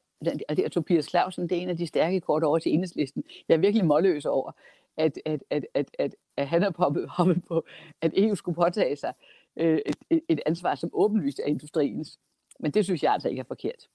og 0.48 0.56
det 0.56 0.64
er 0.64 0.68
Tobias 0.68 1.08
Clausen, 1.08 1.48
det 1.48 1.58
er 1.58 1.62
en 1.62 1.68
af 1.68 1.76
de 1.76 1.86
stærke 1.86 2.20
kort 2.20 2.42
over 2.42 2.58
til 2.58 2.72
enhedslisten. 2.72 3.24
Jeg 3.48 3.54
er 3.54 3.58
virkelig 3.58 3.86
målløs 3.86 4.24
over, 4.24 4.52
at, 4.96 5.18
at, 5.24 5.44
at, 5.50 5.66
at, 5.74 5.90
at, 5.98 6.14
at 6.36 6.48
han 6.48 6.62
er 6.62 6.70
poppet, 6.70 7.08
hoppet 7.08 7.44
på, 7.48 7.66
at 8.00 8.12
EU 8.16 8.34
skulle 8.34 8.56
påtage 8.56 8.96
sig 8.96 9.14
øh, 9.56 9.78
et, 10.10 10.20
et 10.28 10.40
ansvar, 10.46 10.74
som 10.74 10.90
åbenlyst 10.92 11.38
er 11.38 11.46
industriens. 11.46 12.18
Men 12.60 12.70
det 12.70 12.84
synes 12.84 13.02
jeg 13.02 13.12
altså 13.12 13.28
ikke 13.28 13.40
er 13.40 13.44
forkert. 13.48 13.88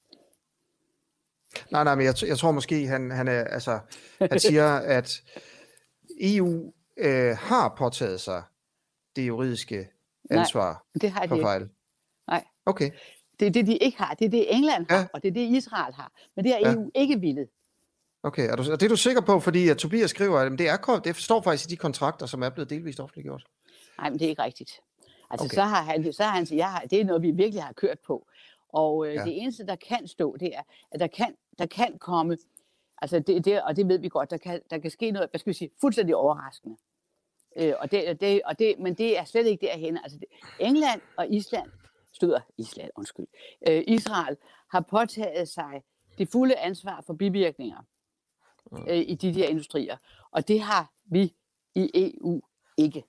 Nej, 1.72 1.84
nej, 1.84 1.96
men 1.96 2.06
jeg, 2.06 2.13
jeg 2.28 2.38
tror 2.38 2.52
måske, 2.52 2.88
han, 2.88 3.12
han, 3.12 3.28
er, 3.28 3.43
altså, 3.43 3.80
han 4.20 4.39
siger, 4.39 4.76
at 4.98 5.22
EU 6.22 6.74
øh, 6.98 7.38
har 7.38 7.76
påtaget 7.78 8.22
sig 8.22 8.43
det 9.15 9.28
juridiske 9.28 9.88
ansvar 10.32 10.72
nej, 10.72 11.00
det 11.02 11.12
har 11.12 11.22
de 11.22 11.28
for 11.28 11.41
fejl. 11.41 11.70
Nej. 12.28 12.43
Okay. 12.65 12.91
Det 13.39 13.48
er 13.48 13.52
det, 13.52 13.67
de 13.67 13.78
ikke 13.78 13.98
har. 13.98 14.13
Det 14.13 14.26
er 14.26 14.30
det, 14.30 14.56
England 14.56 14.86
har, 14.89 14.98
ja. 14.98 15.08
og 15.13 15.24
det 15.24 15.30
er 15.30 15.34
det, 15.34 15.41
Israel 15.41 15.93
har. 15.93 16.12
Men 16.36 16.46
det 16.46 16.54
har 16.54 16.74
EU 16.74 16.91
ja. 16.96 17.02
ikke 17.02 17.20
villet. 17.20 17.48
Okay, 18.24 18.50
er, 18.50 18.56
du, 18.56 18.63
er 18.63 18.76
det 18.76 18.84
er 18.84 18.89
du 18.89 18.96
sikker 18.96 19.22
på, 19.22 19.39
fordi 19.39 19.70
at 19.70 19.78
Tobias 19.78 20.10
skriver, 20.10 20.39
at 20.39 20.52
det, 20.52 20.67
er, 20.70 21.02
det 21.04 21.15
står 21.15 21.41
faktisk 21.41 21.70
i 21.70 21.72
de 21.72 21.78
kontrakter, 21.78 22.26
som 22.26 22.43
er 22.43 22.50
blevet 22.50 22.70
delvist 22.70 23.00
offentliggjort? 23.00 23.43
Nej, 23.98 24.10
men 24.10 24.20
det 24.20 24.26
er 24.26 24.30
ikke 24.30 24.43
rigtigt. 24.43 24.80
Altså, 25.30 25.46
okay. 25.46 25.56
så 25.56 25.62
har 25.62 25.84
han, 25.84 26.13
så 26.13 26.24
har 26.24 26.32
han 26.32 26.48
jeg 26.52 26.72
har, 26.72 26.80
det 26.80 27.02
er 27.02 27.06
noget, 27.06 27.22
vi 27.22 27.32
virkelig 27.32 27.63
har 27.63 27.74
kørt 27.74 27.98
på. 28.08 28.28
Og 28.70 29.08
øh, 29.08 29.13
ja. 29.13 29.24
det 29.24 29.41
eneste, 29.41 29.65
der 29.65 29.76
kan 29.76 30.08
stå, 30.08 30.38
det 30.38 30.56
er, 30.56 30.62
at 30.91 31.00
der 31.00 31.08
kan, 31.08 31.36
der 31.58 31.65
kan 31.65 31.98
komme, 31.98 32.38
altså 33.02 33.20
det, 33.20 33.46
det, 33.46 33.63
og 33.63 33.76
det 33.76 33.88
ved 33.88 34.00
vi 34.00 34.10
godt, 34.10 34.32
der 34.32 34.38
kan, 34.38 34.62
der 34.70 34.78
kan 34.78 34.91
ske 34.91 35.12
noget, 35.12 35.30
hvad 35.30 35.39
skal 35.39 35.50
vi 35.50 35.58
sige, 35.58 35.72
fuldstændig 35.82 36.15
overraskende. 36.15 36.78
Øh, 37.58 37.74
og 37.80 37.91
det, 37.91 38.22
det, 38.22 38.41
og 38.46 38.60
det, 38.60 38.80
men 38.80 38.93
det 38.93 39.17
er 39.20 39.26
slet 39.26 39.46
ikke 39.46 39.65
derhen. 39.65 39.98
Altså 39.98 40.17
det, 40.17 40.28
England 40.60 41.02
og 41.17 41.28
Island, 41.30 41.70
støder 42.13 42.39
Island, 42.58 42.91
undskyld, 42.96 43.28
øh, 43.67 43.84
Israel 43.88 44.38
har 44.72 44.82
påtaget 44.82 45.50
sig 45.50 45.84
det 46.17 46.30
fulde 46.30 46.58
ansvar 46.58 47.04
for 47.06 47.13
bivirkninger 47.13 47.84
øh, 48.88 48.98
i 48.98 49.15
de 49.15 49.34
der 49.34 49.48
industrier. 49.48 49.98
Og 50.32 50.48
det 50.48 50.62
har 50.62 50.91
vi 51.06 51.34
i 51.76 51.91
EU 51.93 52.41
ikke. 52.78 53.04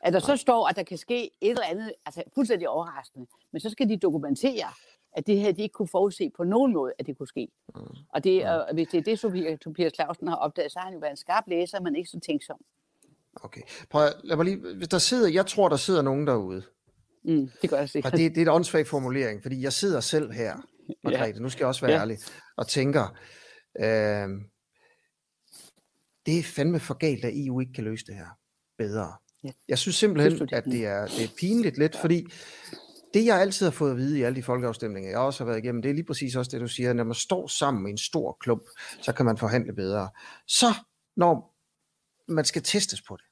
At 0.00 0.12
der 0.12 0.18
så 0.18 0.36
står, 0.36 0.68
at 0.68 0.76
der 0.76 0.82
kan 0.82 0.98
ske 0.98 1.24
et 1.24 1.50
eller 1.50 1.64
andet, 1.64 1.92
altså 2.06 2.22
fuldstændig 2.34 2.68
overraskende, 2.68 3.26
men 3.52 3.60
så 3.60 3.70
skal 3.70 3.88
de 3.88 3.96
dokumentere, 3.96 4.68
at 5.16 5.26
det 5.26 5.40
her 5.40 5.52
de 5.52 5.62
ikke 5.62 5.72
kunne 5.72 5.88
forudse 5.88 6.30
på 6.36 6.44
nogen 6.44 6.72
måde, 6.72 6.92
at 6.98 7.06
det 7.06 7.18
kunne 7.18 7.28
ske. 7.28 7.48
Mm. 7.74 7.80
Og 8.14 8.24
det, 8.24 8.42
uh, 8.42 8.74
hvis 8.74 8.88
det 8.88 8.98
er 8.98 9.02
det, 9.02 9.20
Tobias, 9.20 9.58
Tobias 9.60 9.92
Clausen 9.94 10.28
har 10.28 10.36
opdaget, 10.36 10.72
så 10.72 10.78
har 10.78 10.84
han 10.84 10.94
jo 10.94 10.98
været 11.00 11.10
en 11.10 11.16
skarp 11.16 11.44
læser, 11.46 11.80
men 11.80 11.96
ikke 11.96 12.10
så 12.10 12.20
tænksom. 12.20 12.56
Okay. 13.34 13.60
Prøv, 13.90 14.08
lad 14.24 14.36
mig 14.36 14.44
lige, 14.44 14.74
hvis 14.76 14.88
der 14.88 14.98
sidder, 14.98 15.28
jeg 15.28 15.46
tror, 15.46 15.68
der 15.68 15.76
sidder 15.76 16.02
nogen 16.02 16.26
derude. 16.26 16.62
Mm, 17.24 17.50
det 17.62 17.70
gør 17.70 17.78
jeg 17.78 17.88
sikkert. 17.88 18.12
Og 18.12 18.18
det, 18.18 18.34
det 18.34 18.38
er 18.38 18.42
en 18.46 18.48
åndssvag 18.48 18.86
formulering, 18.86 19.42
fordi 19.42 19.62
jeg 19.62 19.72
sidder 19.72 20.00
selv 20.00 20.32
her, 20.32 20.56
Margrethe, 21.04 21.34
ja. 21.36 21.42
nu 21.42 21.48
skal 21.48 21.62
jeg 21.62 21.68
også 21.68 21.86
være 21.86 21.94
ja. 21.94 22.00
ærlig, 22.00 22.18
og 22.56 22.68
tænker, 22.68 23.16
øh, 23.80 24.28
det 26.26 26.38
er 26.38 26.42
fandme 26.42 26.80
for 26.80 26.94
galt, 26.94 27.24
at 27.24 27.32
EU 27.34 27.60
ikke 27.60 27.72
kan 27.72 27.84
løse 27.84 28.06
det 28.06 28.14
her 28.14 28.28
bedre. 28.78 29.12
Ja. 29.44 29.50
Jeg 29.68 29.78
synes 29.78 29.96
simpelthen, 29.96 30.48
at 30.52 30.64
det 30.64 30.86
er, 30.86 31.06
det 31.06 31.24
er 31.24 31.28
pinligt 31.38 31.78
lidt, 31.78 31.96
fordi 31.96 32.26
det 33.16 33.26
jeg 33.26 33.40
altid 33.40 33.66
har 33.66 33.70
fået 33.70 33.90
at 33.90 33.96
vide 33.96 34.18
i 34.18 34.22
alle 34.22 34.36
de 34.36 34.42
folkeafstemninger, 34.42 35.10
jeg 35.10 35.18
også 35.18 35.44
har 35.44 35.46
været 35.46 35.64
igennem, 35.64 35.82
det 35.82 35.90
er 35.90 35.94
lige 35.94 36.04
præcis 36.04 36.36
også 36.36 36.50
det, 36.50 36.60
du 36.60 36.68
siger, 36.68 36.92
når 36.92 37.04
man 37.04 37.14
står 37.14 37.46
sammen 37.46 37.82
med 37.82 37.90
en 37.90 37.98
stor 37.98 38.36
klump, 38.40 38.62
så 39.02 39.12
kan 39.12 39.26
man 39.26 39.38
forhandle 39.38 39.72
bedre. 39.72 40.08
Så 40.46 40.66
når 41.16 41.54
man 42.28 42.44
skal 42.44 42.62
testes 42.62 43.02
på 43.02 43.16
det, 43.16 43.24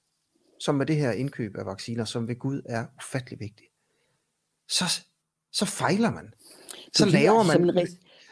som 0.60 0.74
med 0.74 0.86
det 0.86 0.96
her 0.96 1.12
indkøb 1.12 1.56
af 1.56 1.66
vacciner, 1.66 2.04
som 2.04 2.28
ved 2.28 2.38
Gud 2.38 2.62
er 2.66 2.86
ufattelig 2.96 3.40
vigtigt, 3.40 3.70
så, 4.68 4.84
så 5.52 5.64
fejler 5.64 6.10
man. 6.10 6.32
Så 6.92 7.06
laver 7.06 7.42
man... 7.42 7.88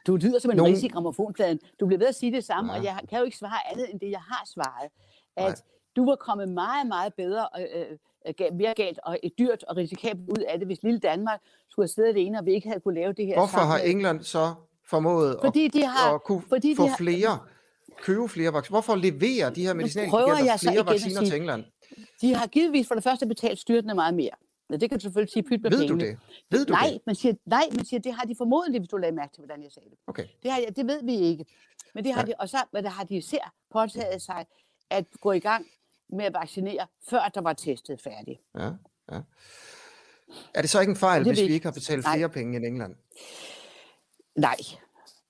Du 0.06 0.16
lyder 0.16 0.38
som 0.38 0.50
en 0.50 0.56
nogen... 0.56 0.74
rigtig 0.74 0.92
gramofonplade. 0.92 1.58
Du 1.80 1.86
bliver 1.86 1.98
ved 1.98 2.06
at 2.06 2.14
sige 2.14 2.32
det 2.32 2.44
samme, 2.44 2.72
ja. 2.72 2.78
og 2.78 2.84
jeg 2.84 3.00
kan 3.08 3.18
jo 3.18 3.24
ikke 3.24 3.36
svare 3.36 3.70
andet 3.72 3.90
end 3.92 4.00
det, 4.00 4.10
jeg 4.10 4.20
har 4.20 4.42
svaret. 4.46 4.90
At 5.36 5.44
Nej. 5.44 5.54
du 5.96 6.04
var 6.04 6.16
kommet 6.16 6.48
meget, 6.48 6.86
meget 6.86 7.14
bedre, 7.14 7.48
øh, 7.58 7.80
øh, 7.80 7.98
mere 8.52 8.74
galt 8.74 8.98
og 9.02 9.18
et 9.22 9.32
dyrt 9.38 9.64
og 9.64 9.76
risikabelt 9.76 10.30
ud 10.30 10.44
af 10.48 10.58
det, 10.58 10.68
hvis 10.68 10.82
lille 10.82 10.98
Danmark 10.98 11.40
skulle 11.68 11.85
have 11.85 11.88
siddet 11.88 12.11
alene, 12.11 12.38
og 12.38 12.46
vi 12.46 12.52
ikke 12.52 12.68
havde 12.68 12.80
kunne 12.80 12.94
lave 12.94 13.12
det 13.12 13.26
her 13.26 13.35
Hvorfor 13.35 13.58
sammen. 13.58 13.70
har 13.70 13.78
England 13.78 14.22
så 14.22 14.54
formået 14.90 15.38
fordi 15.44 15.66
at, 15.66 15.72
de 15.72 15.85
har, 15.85 16.14
at 16.14 16.22
kunne 16.22 16.42
fordi 16.48 16.74
få 16.74 16.82
de 16.82 16.88
har, 16.88 16.96
flere, 16.96 17.38
købe 18.02 18.28
flere 18.28 18.52
vacciner? 18.52 18.74
Hvorfor 18.74 18.94
leverer 18.94 19.50
de 19.50 19.62
her 19.62 19.74
medicinalgiganter 19.74 20.56
flere 20.56 20.87
vacciner 20.87 21.24
til 21.24 21.37
England? 21.37 21.64
De 22.20 22.35
har 22.35 22.46
givetvis 22.46 22.88
for 22.88 22.94
det 22.94 23.04
første 23.04 23.26
betalt 23.26 23.58
styrtende 23.58 23.94
meget 23.94 24.14
mere. 24.14 24.30
Ja, 24.70 24.76
det 24.76 24.90
kan 24.90 24.98
du 24.98 25.02
selvfølgelig 25.02 25.32
sige 25.32 25.42
pyt 25.42 25.62
med 25.62 25.70
Ved 25.70 25.78
pengene. 25.78 26.04
du 26.04 26.06
det? 26.06 26.18
Ved 26.50 26.66
du 26.66 26.72
nej, 26.72 26.90
det? 26.92 27.00
Man 27.06 27.14
siger, 27.14 27.35
nej, 27.46 27.62
man 27.76 27.85
siger, 27.85 28.00
det 28.00 28.14
har 28.14 28.24
de 28.24 28.35
formodentlig, 28.38 28.80
hvis 28.80 28.88
du 28.88 28.96
lagde 28.96 29.16
mærke 29.16 29.32
til, 29.32 29.40
hvordan 29.44 29.62
jeg 29.62 29.72
sagde 29.72 29.90
det. 29.90 29.98
Okay. 30.06 30.26
Det, 30.42 30.50
har, 30.50 30.61
det 30.76 30.87
ved 30.87 31.04
vi 31.04 31.14
ikke. 31.14 31.44
Men 31.94 32.04
det 32.04 32.14
har 32.14 32.20
ja. 32.20 32.26
de, 32.26 32.35
og 32.38 32.48
så 32.48 32.56
hvad 32.70 32.82
der 32.82 32.88
har 32.88 33.04
de 33.04 33.16
især 33.16 33.52
påtaget 33.72 34.22
sig 34.22 34.46
at 34.90 35.04
gå 35.20 35.32
i 35.32 35.38
gang 35.38 35.66
med 36.12 36.25
at 36.25 36.35
vaccinere, 36.35 36.87
før 37.11 37.31
der 37.35 37.40
var 37.40 37.53
testet 37.53 38.01
færdigt. 38.01 38.40
Ja, 38.59 38.70
ja. 39.12 39.20
Er 40.55 40.61
det 40.61 40.70
så 40.70 40.81
ikke 40.81 40.90
en 40.90 40.96
fejl, 40.96 41.22
hvis 41.22 41.40
vi 41.40 41.53
ikke 41.53 41.66
har 41.66 41.72
betalt 41.72 42.05
flere 42.05 42.18
nej. 42.18 42.29
penge 42.29 42.57
end 42.57 42.66
England? 42.66 42.94
Nej, 44.35 44.57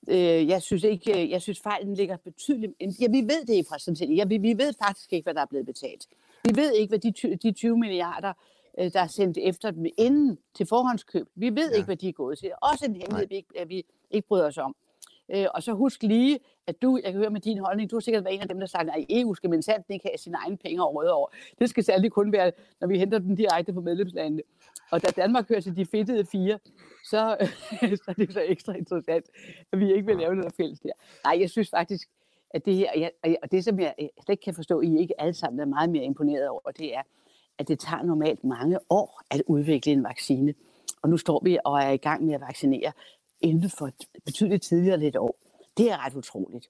Øh, 0.09 0.49
jeg 0.49 0.63
synes 0.63 0.85
ikke, 0.85 1.31
jeg 1.31 1.43
synes 1.43 1.61
fejlen 1.61 1.95
ligger 1.95 2.17
betydeligt. 2.17 2.73
Ja, 3.01 3.07
vi 3.11 3.21
ved 3.21 3.47
det 3.47 3.67
fra 3.69 3.79
sådan 3.79 3.97
set. 3.97 4.17
Ja, 4.17 4.25
vi, 4.25 4.37
vi 4.37 4.59
ved 4.59 4.75
faktisk 4.85 5.13
ikke, 5.13 5.25
hvad 5.25 5.35
der 5.35 5.41
er 5.41 5.47
blevet 5.47 5.67
betalt. 5.67 6.07
Vi 6.45 6.57
ved 6.57 6.73
ikke, 6.73 6.91
hvad 6.91 6.99
de, 6.99 7.37
de 7.43 7.53
20 7.53 7.79
milliarder 7.79 8.33
øh, 8.79 8.93
der 8.93 9.01
er 9.01 9.07
sendt 9.07 9.39
efter 9.39 9.71
dem 9.71 9.87
inden 9.99 10.39
til 10.55 10.67
forhåndskøb. 10.67 11.27
Vi 11.35 11.51
ved 11.51 11.71
ja. 11.71 11.77
ikke, 11.77 11.85
hvad 11.85 11.97
de 11.97 12.09
er 12.09 12.13
gået 12.13 12.39
til. 12.39 12.53
Også 12.63 12.85
en 12.85 12.97
hemmelighed, 12.97 13.29
vi 13.29 13.35
ikke, 13.35 13.67
vi 13.67 13.85
ikke 14.11 14.29
bryder 14.29 14.47
os 14.47 14.59
om. 14.59 14.77
Øh, 15.33 15.47
og 15.55 15.63
så 15.63 15.73
husk 15.73 16.03
lige, 16.03 16.39
at 16.67 16.83
du, 16.83 17.01
jeg 17.05 17.13
kan 17.13 17.21
høre 17.21 17.31
med 17.31 17.41
din 17.41 17.59
holdning, 17.59 17.91
du 17.91 17.97
har 17.97 18.01
sikkert 18.01 18.25
været 18.25 18.35
en 18.35 18.41
af 18.41 18.49
dem, 18.49 18.61
der 18.61 18.67
sagt, 18.67 18.89
at 18.89 19.05
EU 19.11 19.35
skal 19.35 19.51
men 19.51 19.63
sandt 19.63 19.87
ikke 19.89 20.09
have 20.09 20.19
sine 20.19 20.37
egne 20.37 20.57
penge 20.57 20.83
over 20.83 21.11
over. 21.11 21.29
Det 21.59 21.71
skal 21.71 21.85
særligt 21.85 22.13
kun 22.13 22.33
være, 22.33 22.53
når 22.81 22.89
vi 22.89 22.99
henter 22.99 23.19
dem 23.19 23.37
direkte 23.37 23.75
fra 23.75 23.81
medlemslandene. 23.81 24.43
Og 24.91 25.03
da 25.03 25.09
Danmark 25.17 25.49
hører 25.49 25.61
til 25.61 25.77
de 25.77 25.87
fedtede 25.87 26.25
fire, 26.25 26.59
så, 27.05 27.37
så 28.05 28.05
er 28.09 28.13
det 28.13 28.33
så 28.33 28.43
ekstra 28.47 28.73
interessant, 28.73 29.27
at 29.73 29.79
vi 29.79 29.95
ikke 29.95 30.07
vil 30.07 30.17
lave 30.17 30.35
noget 30.35 30.55
fælles 30.57 30.81
der. 30.81 30.93
Nej, 31.25 31.41
jeg 31.41 31.51
synes 31.51 31.71
faktisk, 31.71 32.09
at 32.51 32.65
det 32.65 32.75
her, 32.75 33.09
og 33.43 33.51
det 33.51 33.65
som 33.65 33.81
jeg 33.81 33.95
slet 33.99 34.29
ikke 34.29 34.43
kan 34.43 34.55
forstå, 34.55 34.81
I 34.81 34.99
ikke 34.99 35.21
alle 35.21 35.35
sammen 35.35 35.61
er 35.61 35.65
meget 35.65 35.91
mere 35.91 36.05
imponeret 36.05 36.49
over, 36.49 36.71
det 36.79 36.95
er, 36.95 37.03
at 37.59 37.69
det 37.69 37.79
tager 37.79 38.03
normalt 38.03 38.45
mange 38.45 38.79
år 38.91 39.23
at 39.31 39.43
udvikle 39.47 39.93
en 39.93 40.05
vaccine. 40.05 40.55
Og 41.03 41.09
nu 41.09 41.17
står 41.17 41.41
vi 41.45 41.59
og 41.65 41.79
er 41.79 41.91
i 41.91 41.97
gang 41.97 42.25
med 42.25 42.35
at 42.35 42.41
vaccinere 42.41 42.93
inden 43.43 43.71
for 43.71 43.91
betydeligt 44.25 44.63
tidligere 44.63 44.99
lidt 44.99 45.17
år. 45.17 45.39
Det 45.77 45.91
er 45.91 46.07
ret 46.07 46.15
utroligt, 46.15 46.69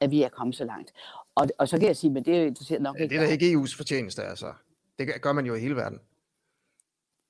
at 0.00 0.10
vi 0.10 0.22
er 0.22 0.28
kommet 0.28 0.56
så 0.56 0.64
langt. 0.64 0.92
Og, 1.34 1.48
og 1.58 1.68
så 1.68 1.78
kan 1.78 1.88
jeg 1.88 1.96
sige, 1.96 2.10
men 2.10 2.24
det 2.24 2.46
interesserer 2.46 2.80
nok 2.80 3.00
ikke. 3.00 3.14
Det 3.14 3.22
er 3.22 3.26
da 3.26 3.32
ikke 3.32 3.52
EU's 3.52 3.76
fortjeneste, 3.76 4.22
altså. 4.22 4.52
Det 4.98 5.22
gør 5.22 5.32
man 5.32 5.46
jo 5.46 5.54
i 5.54 5.60
hele 5.60 5.76
verden. 5.76 6.00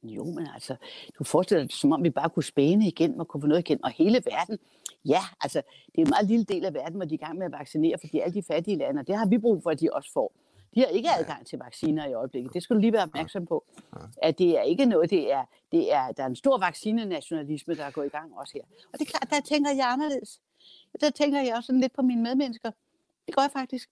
Jo, 0.02 0.24
men 0.24 0.46
altså, 0.54 0.76
du 1.18 1.24
forestiller 1.24 1.64
dig, 1.64 1.72
som 1.72 1.92
om 1.92 2.04
vi 2.04 2.10
bare 2.10 2.30
kunne 2.30 2.42
spæne 2.42 2.86
igen 2.86 3.20
og 3.20 3.28
kunne 3.28 3.40
få 3.40 3.46
noget 3.46 3.60
igen. 3.60 3.84
Og 3.84 3.90
hele 3.90 4.22
verden, 4.24 4.58
ja, 5.04 5.20
altså, 5.40 5.62
det 5.86 5.98
er 5.98 6.02
en 6.02 6.10
meget 6.10 6.26
lille 6.26 6.44
del 6.44 6.64
af 6.64 6.74
verden, 6.74 6.96
hvor 6.96 7.04
de 7.04 7.14
er 7.14 7.18
i 7.18 7.24
gang 7.24 7.38
med 7.38 7.46
at 7.46 7.52
vaccinere, 7.52 7.98
fordi 8.00 8.20
alle 8.20 8.34
de 8.34 8.42
fattige 8.42 8.76
lande, 8.76 9.00
og 9.00 9.06
det 9.06 9.16
har 9.16 9.26
vi 9.26 9.38
brug 9.38 9.62
for, 9.62 9.70
at 9.70 9.80
de 9.80 9.88
også 9.92 10.12
får. 10.12 10.32
De 10.74 10.80
har 10.80 10.86
ikke 10.86 11.08
adgang 11.18 11.46
til 11.46 11.58
vacciner 11.58 12.06
i 12.06 12.12
øjeblikket. 12.12 12.54
Det 12.54 12.62
skal 12.62 12.76
du 12.76 12.80
lige 12.80 12.92
være 12.92 13.02
opmærksom 13.02 13.46
på. 13.46 13.64
At 14.22 14.38
det 14.38 14.58
er 14.58 14.62
ikke 14.62 14.86
noget, 14.86 15.10
det 15.10 15.32
er, 15.32 15.44
det 15.72 15.92
er, 15.92 16.12
der 16.12 16.22
er 16.22 16.26
en 16.26 16.36
stor 16.36 16.58
vaccinenationalisme, 16.58 17.74
der 17.74 17.84
er 17.84 17.90
gået 17.90 18.06
i 18.06 18.08
gang 18.08 18.38
også 18.38 18.52
her. 18.54 18.62
Og 18.92 18.98
det 18.98 19.00
er 19.00 19.10
klart, 19.10 19.30
der 19.30 19.40
tænker 19.40 19.70
jeg 19.70 19.92
anderledes. 19.92 20.40
Der 21.00 21.10
tænker 21.10 21.40
jeg 21.40 21.54
også 21.56 21.66
sådan 21.66 21.80
lidt 21.80 21.92
på 21.92 22.02
mine 22.02 22.22
medmennesker. 22.22 22.70
Det 23.26 23.34
gør 23.34 23.42
jeg 23.42 23.50
faktisk. 23.50 23.90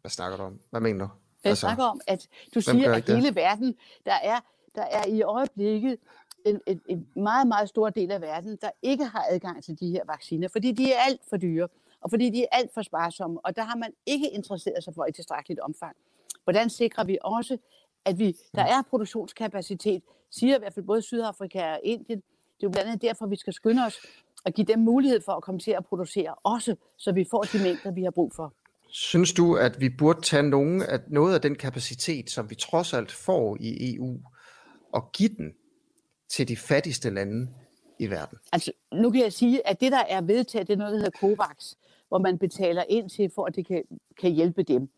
Hvad 0.00 0.10
snakker 0.10 0.36
du 0.36 0.42
om? 0.42 0.60
Hvad 0.70 0.80
mener 0.80 1.04
du? 1.04 1.10
Jeg 1.44 1.50
altså, 1.50 1.60
snakker 1.66 1.84
om, 1.84 2.00
at 2.06 2.28
du 2.54 2.60
siger, 2.60 2.94
at 2.94 3.08
hele 3.08 3.26
det? 3.26 3.36
verden, 3.36 3.76
der 4.06 4.14
er, 4.22 4.40
der 4.74 4.82
er 4.82 5.06
i 5.06 5.22
øjeblikket 5.22 5.98
en, 6.46 6.60
en, 6.66 6.80
en 6.88 7.08
meget, 7.16 7.46
meget 7.46 7.68
stor 7.68 7.90
del 7.90 8.10
af 8.10 8.20
verden, 8.20 8.58
der 8.62 8.70
ikke 8.82 9.04
har 9.04 9.26
adgang 9.30 9.64
til 9.64 9.80
de 9.80 9.90
her 9.90 10.02
vacciner, 10.06 10.48
fordi 10.48 10.72
de 10.72 10.92
er 10.92 10.98
alt 10.98 11.20
for 11.30 11.36
dyre 11.36 11.68
og 12.02 12.10
fordi 12.10 12.30
de 12.30 12.42
er 12.42 12.46
alt 12.52 12.74
for 12.74 12.82
sparsomme, 12.82 13.40
og 13.44 13.56
der 13.56 13.62
har 13.62 13.76
man 13.76 13.92
ikke 14.06 14.30
interesseret 14.30 14.84
sig 14.84 14.94
for 14.94 15.06
i 15.06 15.12
tilstrækkeligt 15.12 15.60
omfang. 15.60 15.96
Hvordan 16.44 16.70
sikrer 16.70 17.04
vi 17.04 17.18
også, 17.22 17.58
at 18.04 18.18
vi, 18.18 18.36
der 18.54 18.62
er 18.62 18.82
produktionskapacitet, 18.90 20.02
siger 20.30 20.56
i 20.56 20.58
hvert 20.58 20.74
fald 20.74 20.86
både 20.86 21.02
Sydafrika 21.02 21.72
og 21.72 21.80
Indien. 21.84 22.18
Det 22.18 22.62
er 22.62 22.68
jo 22.68 22.70
blandt 22.70 22.88
andet 22.90 23.02
derfor, 23.02 23.26
vi 23.26 23.36
skal 23.36 23.52
skynde 23.52 23.84
os 23.86 23.98
at 24.44 24.54
give 24.54 24.64
dem 24.64 24.78
mulighed 24.78 25.20
for 25.24 25.32
at 25.32 25.42
komme 25.42 25.60
til 25.60 25.70
at 25.70 25.86
producere 25.86 26.34
også, 26.34 26.76
så 26.96 27.12
vi 27.12 27.26
får 27.30 27.42
de 27.42 27.62
mængder, 27.62 27.90
vi 27.90 28.02
har 28.02 28.10
brug 28.10 28.32
for. 28.36 28.54
Synes 28.88 29.32
du, 29.32 29.56
at 29.56 29.80
vi 29.80 29.88
burde 29.88 30.20
tage 30.20 30.42
nogen, 30.42 30.82
at 30.82 31.10
noget 31.10 31.34
af 31.34 31.40
den 31.40 31.54
kapacitet, 31.54 32.30
som 32.30 32.50
vi 32.50 32.54
trods 32.54 32.94
alt 32.94 33.12
får 33.12 33.56
i 33.60 33.94
EU, 33.94 34.20
og 34.92 35.12
give 35.12 35.28
den 35.28 35.54
til 36.28 36.48
de 36.48 36.56
fattigste 36.56 37.10
lande 37.10 37.48
i 37.98 38.10
verden? 38.10 38.38
Altså, 38.52 38.72
nu 38.92 39.10
kan 39.10 39.22
jeg 39.22 39.32
sige, 39.32 39.66
at 39.66 39.80
det, 39.80 39.92
der 39.92 40.04
er 40.08 40.20
vedtaget, 40.20 40.66
det 40.66 40.72
er 40.72 40.78
noget, 40.78 40.92
der 40.92 40.98
hedder 40.98 41.18
COVAX, 41.18 41.74
hvor 42.12 42.18
man 42.18 42.38
betaler 42.38 42.84
ind 42.88 43.10
til, 43.10 43.30
for 43.34 43.44
at 43.44 43.56
det 43.56 43.66
kan, 43.66 43.84
kan 44.20 44.30
hjælpe 44.32 44.62
dem. 44.62 44.88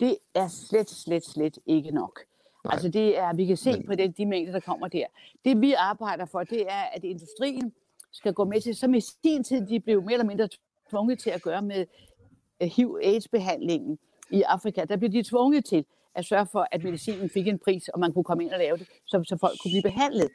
Det 0.00 0.16
er 0.34 0.48
slet, 0.48 0.90
slet, 0.90 1.24
slet 1.24 1.58
ikke 1.66 1.90
nok. 1.90 2.20
Nej. 2.64 2.72
Altså 2.72 2.88
det 2.88 3.18
er, 3.18 3.34
vi 3.34 3.46
kan 3.46 3.56
se 3.56 3.72
Men... 3.72 3.86
på 3.86 3.94
den, 3.94 4.12
de 4.12 4.26
mængder, 4.26 4.52
der 4.52 4.60
kommer 4.60 4.88
der. 4.88 5.06
Det 5.44 5.60
vi 5.60 5.72
arbejder 5.72 6.24
for, 6.24 6.44
det 6.44 6.62
er, 6.62 6.82
at 6.92 7.04
industrien 7.04 7.72
skal 8.12 8.32
gå 8.32 8.44
med 8.44 8.60
til, 8.60 8.76
som 8.76 8.94
i 8.94 9.00
sin 9.00 9.44
tid, 9.44 9.66
de 9.66 9.80
blev 9.80 10.02
mere 10.02 10.12
eller 10.12 10.24
mindre 10.24 10.48
tvunget 10.90 11.18
til 11.18 11.30
at 11.30 11.42
gøre 11.42 11.62
med 11.62 11.86
øh, 12.62 12.68
HIV-AIDS-behandlingen 12.68 13.98
i 14.30 14.42
Afrika. 14.42 14.84
Der 14.84 14.96
blev 14.96 15.12
de 15.12 15.22
tvunget 15.22 15.64
til 15.64 15.84
at 16.14 16.24
sørge 16.24 16.46
for, 16.52 16.66
at 16.70 16.84
medicinen 16.84 17.30
fik 17.30 17.48
en 17.48 17.58
pris, 17.58 17.88
og 17.88 18.00
man 18.00 18.12
kunne 18.12 18.24
komme 18.24 18.44
ind 18.44 18.52
og 18.52 18.58
lave 18.58 18.76
det, 18.76 18.88
så, 19.06 19.24
så 19.24 19.36
folk 19.40 19.58
kunne 19.62 19.70
blive 19.70 19.82
behandlet. 19.82 20.28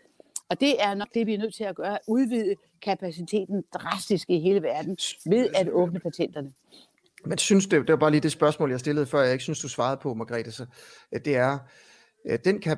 Og 0.49 0.59
det 0.59 0.83
er 0.83 0.93
nok 0.93 1.07
det, 1.13 1.27
vi 1.27 1.33
er 1.33 1.37
nødt 1.37 1.55
til 1.55 1.63
at 1.63 1.75
gøre, 1.75 1.97
udvide 2.07 2.55
kapaciteten 2.81 3.63
drastisk 3.73 4.29
i 4.29 4.39
hele 4.39 4.61
verden 4.61 4.97
ved 5.25 5.49
at 5.55 5.69
åbne 5.69 5.99
patenterne. 5.99 6.53
Men 7.25 7.37
synes 7.37 7.67
det, 7.67 7.81
det 7.81 7.89
var 7.89 7.97
bare 7.97 8.11
lige 8.11 8.21
det 8.21 8.31
spørgsmål, 8.31 8.71
jeg 8.71 8.79
stillede 8.79 9.05
før, 9.05 9.21
jeg 9.21 9.31
ikke 9.31 9.43
synes, 9.43 9.59
du 9.59 9.69
svarede 9.69 9.99
på, 10.01 10.13
Margrethe, 10.13 10.51
så 10.51 10.65
det 11.25 11.35
er, 11.35 11.57
den, 12.45 12.61
kap, 12.61 12.77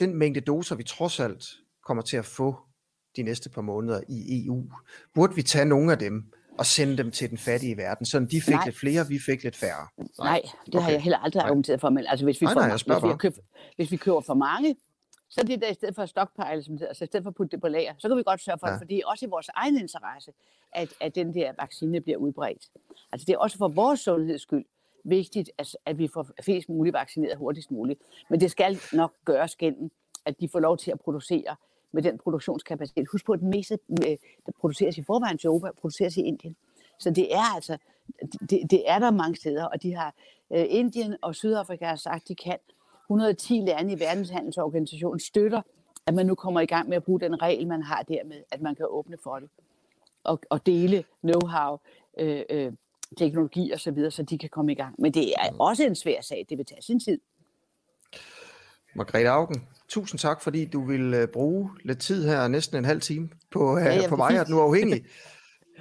den 0.00 0.14
mængde 0.14 0.40
doser, 0.40 0.76
vi 0.76 0.82
trods 0.82 1.20
alt 1.20 1.44
kommer 1.86 2.02
til 2.02 2.16
at 2.16 2.24
få 2.24 2.56
de 3.16 3.22
næste 3.22 3.50
par 3.50 3.62
måneder 3.62 4.00
i 4.08 4.44
EU, 4.46 4.64
burde 5.14 5.34
vi 5.34 5.42
tage 5.42 5.64
nogle 5.64 5.92
af 5.92 5.98
dem 5.98 6.32
og 6.58 6.66
sende 6.66 6.96
dem 6.96 7.10
til 7.10 7.30
den 7.30 7.38
fattige 7.38 7.76
verden, 7.76 8.06
så 8.06 8.18
de 8.18 8.40
fik 8.40 8.54
nej. 8.54 8.64
lidt 8.64 8.78
flere, 8.78 9.08
vi 9.08 9.18
fik 9.26 9.42
lidt 9.42 9.56
færre? 9.56 9.86
Nej, 9.98 10.06
nej 10.18 10.42
det 10.66 10.74
okay. 10.74 10.84
har 10.84 10.90
jeg 10.90 11.02
heller 11.02 11.18
aldrig 11.18 11.42
argumenteret 11.42 11.80
for, 11.80 11.90
men 11.90 12.04
altså 12.08 12.26
hvis 12.26 12.40
vi, 12.40 12.46
nej, 12.46 12.54
får, 12.54 12.60
nej, 12.60 12.70
hvis, 12.70 13.12
vi 13.12 13.16
køber, 13.18 13.36
hvis 13.76 13.90
vi 13.90 13.96
køber 13.96 14.20
for 14.20 14.34
mange, 14.34 14.76
så 15.30 15.40
er 15.40 15.44
det 15.44 15.60
der 15.60 15.68
i 15.68 15.74
stedet 15.74 15.94
for 15.94 16.06
stockpile, 16.06 16.62
som 16.62 16.78
det, 16.78 16.86
altså 16.86 17.04
i 17.04 17.06
stedet 17.06 17.24
for 17.24 17.30
at 17.30 17.34
putte 17.34 17.50
det 17.50 17.60
på 17.60 17.68
lager, 17.68 17.94
så 17.98 18.08
kan 18.08 18.16
vi 18.16 18.22
godt 18.22 18.40
sørge 18.40 18.58
for 18.58 18.66
ja. 18.66 18.72
det, 18.72 18.80
for 18.80 18.84
det 18.84 18.96
er 18.96 19.06
også 19.06 19.26
i 19.26 19.28
vores 19.28 19.48
egen 19.54 19.78
interesse, 19.78 20.32
at, 20.72 20.88
at 21.00 21.14
den 21.14 21.34
der 21.34 21.52
vaccine 21.58 22.00
bliver 22.00 22.18
udbredt. 22.18 22.70
Altså 23.12 23.24
det 23.26 23.32
er 23.32 23.38
også 23.38 23.58
for 23.58 23.68
vores 23.68 24.00
sundheds 24.00 24.42
skyld 24.42 24.64
vigtigt, 25.04 25.50
at, 25.58 25.76
at 25.84 25.98
vi 25.98 26.08
får 26.08 26.26
flest 26.42 26.68
muligt 26.68 26.94
vaccineret 26.94 27.38
hurtigst 27.38 27.70
muligt. 27.70 28.00
Men 28.30 28.40
det 28.40 28.50
skal 28.50 28.78
nok 28.92 29.12
gøres 29.24 29.56
gennem, 29.56 29.90
at 30.24 30.40
de 30.40 30.48
får 30.48 30.60
lov 30.60 30.78
til 30.78 30.90
at 30.90 31.00
producere 31.00 31.56
med 31.92 32.02
den 32.02 32.18
produktionskapacitet. 32.18 33.08
Husk 33.12 33.26
på, 33.26 33.32
at 33.32 33.40
det 33.40 33.48
meste, 33.48 33.78
der 34.46 34.52
produceres 34.60 34.98
i 34.98 35.02
forvejen 35.02 35.38
til 35.38 35.46
Europa, 35.46 35.70
produceres 35.80 36.16
i 36.16 36.20
Indien. 36.20 36.56
Så 36.98 37.10
det 37.10 37.34
er 37.34 37.54
altså, 37.54 37.78
det, 38.50 38.70
det 38.70 38.90
er 38.90 38.98
der 38.98 39.10
mange 39.10 39.36
steder, 39.36 39.64
og 39.64 39.82
de 39.82 39.94
har, 39.94 40.14
uh, 40.50 40.64
Indien 40.68 41.16
og 41.22 41.34
Sydafrika 41.34 41.84
har 41.84 41.96
sagt, 41.96 42.28
de 42.28 42.34
kan. 42.34 42.58
110 43.10 43.62
lande 43.66 43.92
i 43.92 44.00
verdenshandelsorganisationen 44.00 45.20
støtter, 45.20 45.62
at 46.06 46.14
man 46.14 46.26
nu 46.26 46.34
kommer 46.34 46.60
i 46.60 46.66
gang 46.66 46.88
med 46.88 46.96
at 46.96 47.04
bruge 47.04 47.20
den 47.20 47.42
regel, 47.42 47.66
man 47.66 47.82
har 47.82 48.02
dermed, 48.02 48.42
at 48.50 48.60
man 48.60 48.74
kan 48.74 48.86
åbne 48.88 49.16
for 49.24 49.38
det 49.38 49.48
og, 50.24 50.40
og 50.50 50.66
dele 50.66 51.04
know-how, 51.26 51.78
øh, 52.18 52.42
øh, 52.50 52.72
teknologi 53.18 53.70
og 53.70 53.80
så 53.80 53.90
videre, 53.90 54.10
så 54.10 54.22
de 54.22 54.38
kan 54.38 54.48
komme 54.48 54.72
i 54.72 54.74
gang. 54.74 54.94
Men 54.98 55.14
det 55.14 55.32
er 55.32 55.56
også 55.58 55.84
en 55.84 55.94
svær 55.94 56.20
sag. 56.20 56.46
Det 56.48 56.58
vil 56.58 56.66
tage 56.66 56.82
sin 56.82 57.00
tid. 57.00 57.18
Margrethe 58.94 59.28
Augen, 59.28 59.68
tusind 59.88 60.18
tak, 60.18 60.42
fordi 60.42 60.64
du 60.64 60.86
vil 60.86 61.14
øh, 61.14 61.28
bruge 61.28 61.70
lidt 61.84 61.98
tid 61.98 62.28
her, 62.28 62.48
næsten 62.48 62.78
en 62.78 62.84
halv 62.84 63.00
time, 63.00 63.30
på, 63.50 63.78
ja, 63.78 63.94
ja, 63.94 64.08
på 64.08 64.16
mig, 64.16 64.40
at 64.40 64.48
nu 64.48 64.58
er 64.58 64.64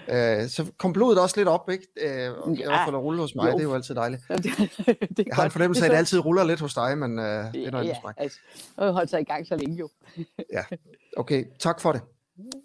Uh, 0.07 0.49
så 0.49 0.71
kom 0.77 0.93
blodet 0.93 1.21
også 1.21 1.37
lidt 1.37 1.47
op, 1.47 1.69
ikke? 1.69 1.87
Uh, 1.95 2.59
ja, 2.59 2.63
i 2.63 2.65
hvert 2.65 2.85
fald 2.85 2.95
at 2.95 3.01
rulle 3.01 3.21
hos 3.21 3.35
mig, 3.35 3.45
jo. 3.45 3.51
det 3.51 3.59
er 3.59 3.63
jo 3.63 3.73
altid 3.73 3.95
dejligt. 3.95 4.21
det, 4.27 4.43
det 5.17 5.27
jeg 5.27 5.35
har 5.35 5.45
en 5.45 5.51
fornemmelse 5.51 5.83
af, 5.83 5.85
at 5.85 5.91
det 5.91 5.97
altid 5.97 6.19
ruller 6.19 6.43
lidt 6.43 6.59
hos 6.59 6.73
dig, 6.73 6.97
men 6.97 7.19
uh, 7.19 7.25
det 7.25 7.67
er 7.67 7.71
noget 7.71 7.85
ja, 7.85 7.95
altså, 8.17 8.39
og 8.77 8.93
holdt 8.93 9.09
sig 9.09 9.21
i 9.21 9.23
gang 9.23 9.47
så 9.47 9.55
længe 9.55 9.77
jo. 9.77 9.89
ja, 10.53 10.63
okay. 11.17 11.45
Tak 11.59 11.79
for 11.81 11.91
det. 11.91 12.01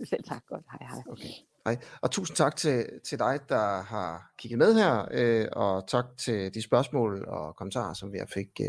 Selv 0.08 0.24
tak 0.24 0.42
godt. 0.48 0.64
Hej, 0.70 0.88
hej. 0.88 1.02
Okay. 1.10 1.28
Hej. 1.64 1.78
Og 2.00 2.10
tusind 2.10 2.36
tak 2.36 2.56
til, 2.56 2.86
til 3.08 3.18
dig, 3.18 3.40
der 3.48 3.82
har 3.82 4.32
kigget 4.38 4.58
med 4.58 4.74
her, 4.74 5.08
øh, 5.10 5.46
og 5.52 5.88
tak 5.88 6.04
til 6.18 6.54
de 6.54 6.62
spørgsmål 6.62 7.24
og 7.28 7.56
kommentarer, 7.56 7.94
som 7.94 8.12
vi 8.12 8.18
har 8.18 8.26
fik 8.26 8.48
øh, 8.60 8.66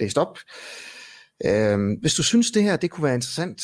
læst 0.00 0.18
op. 0.18 0.38
Øh, 1.44 1.78
hvis 2.00 2.14
du 2.14 2.22
synes, 2.22 2.50
det 2.50 2.62
her 2.62 2.76
det 2.76 2.90
kunne 2.90 3.04
være 3.04 3.14
interessant 3.14 3.62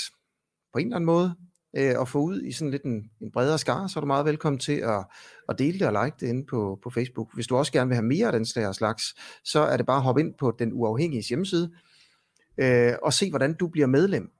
på 0.72 0.78
en 0.78 0.87
eller 0.87 0.96
anden 0.96 1.07
måde, 1.07 1.35
øh, 1.76 1.98
og 1.98 2.08
få 2.08 2.18
ud 2.18 2.42
i 2.42 2.52
sådan 2.52 2.70
lidt 2.70 2.82
en, 2.82 3.11
en 3.20 3.30
bredere 3.30 3.58
skare, 3.58 3.88
så 3.88 3.98
er 3.98 4.00
du 4.00 4.06
meget 4.06 4.26
velkommen 4.26 4.61
til 4.61 4.76
at, 4.76 5.04
at 5.48 5.58
dele 5.58 5.78
det 5.78 5.87
og 5.87 6.04
like 6.04 6.16
det 6.20 6.28
inde 6.28 6.46
på, 6.46 6.78
på 6.82 6.90
Facebook. 6.90 7.35
Hvis 7.35 7.46
du 7.46 7.56
også 7.56 7.72
gerne 7.72 7.88
vil 7.88 7.94
have 7.94 8.06
mere 8.06 8.26
af 8.26 8.32
den 8.32 8.74
slags, 8.74 9.14
så 9.44 9.61
er 9.61 9.76
det 9.76 9.87
bare 9.87 9.96
at 9.96 10.02
hoppe 10.02 10.20
ind 10.20 10.35
på 10.35 10.56
den 10.58 10.72
uafhængige 10.72 11.22
hjemmeside, 11.28 11.72
øh, 12.58 12.92
og 13.02 13.12
se, 13.12 13.30
hvordan 13.30 13.54
du 13.54 13.66
bliver 13.68 13.87
medlem. 13.87 14.30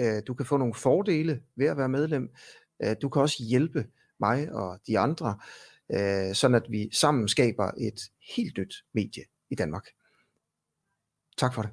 Øh, 0.00 0.22
du 0.26 0.34
kan 0.34 0.46
få 0.46 0.56
nogle 0.56 0.74
fordele 0.74 1.40
ved 1.56 1.66
at 1.66 1.76
være 1.76 1.88
medlem. 1.88 2.30
Øh, 2.84 2.96
du 3.02 3.08
kan 3.08 3.22
også 3.22 3.44
hjælpe 3.48 3.86
mig 4.20 4.52
og 4.52 4.78
de 4.86 4.98
andre, 4.98 5.38
øh, 5.92 6.34
sådan 6.34 6.54
at 6.54 6.66
vi 6.68 6.88
sammen 6.92 7.28
skaber 7.28 7.70
et 7.78 8.00
helt 8.36 8.58
nyt 8.58 8.74
medie 8.92 9.22
i 9.50 9.54
Danmark. 9.54 9.86
Tak 11.36 11.54
for 11.54 11.62
det. 11.62 11.70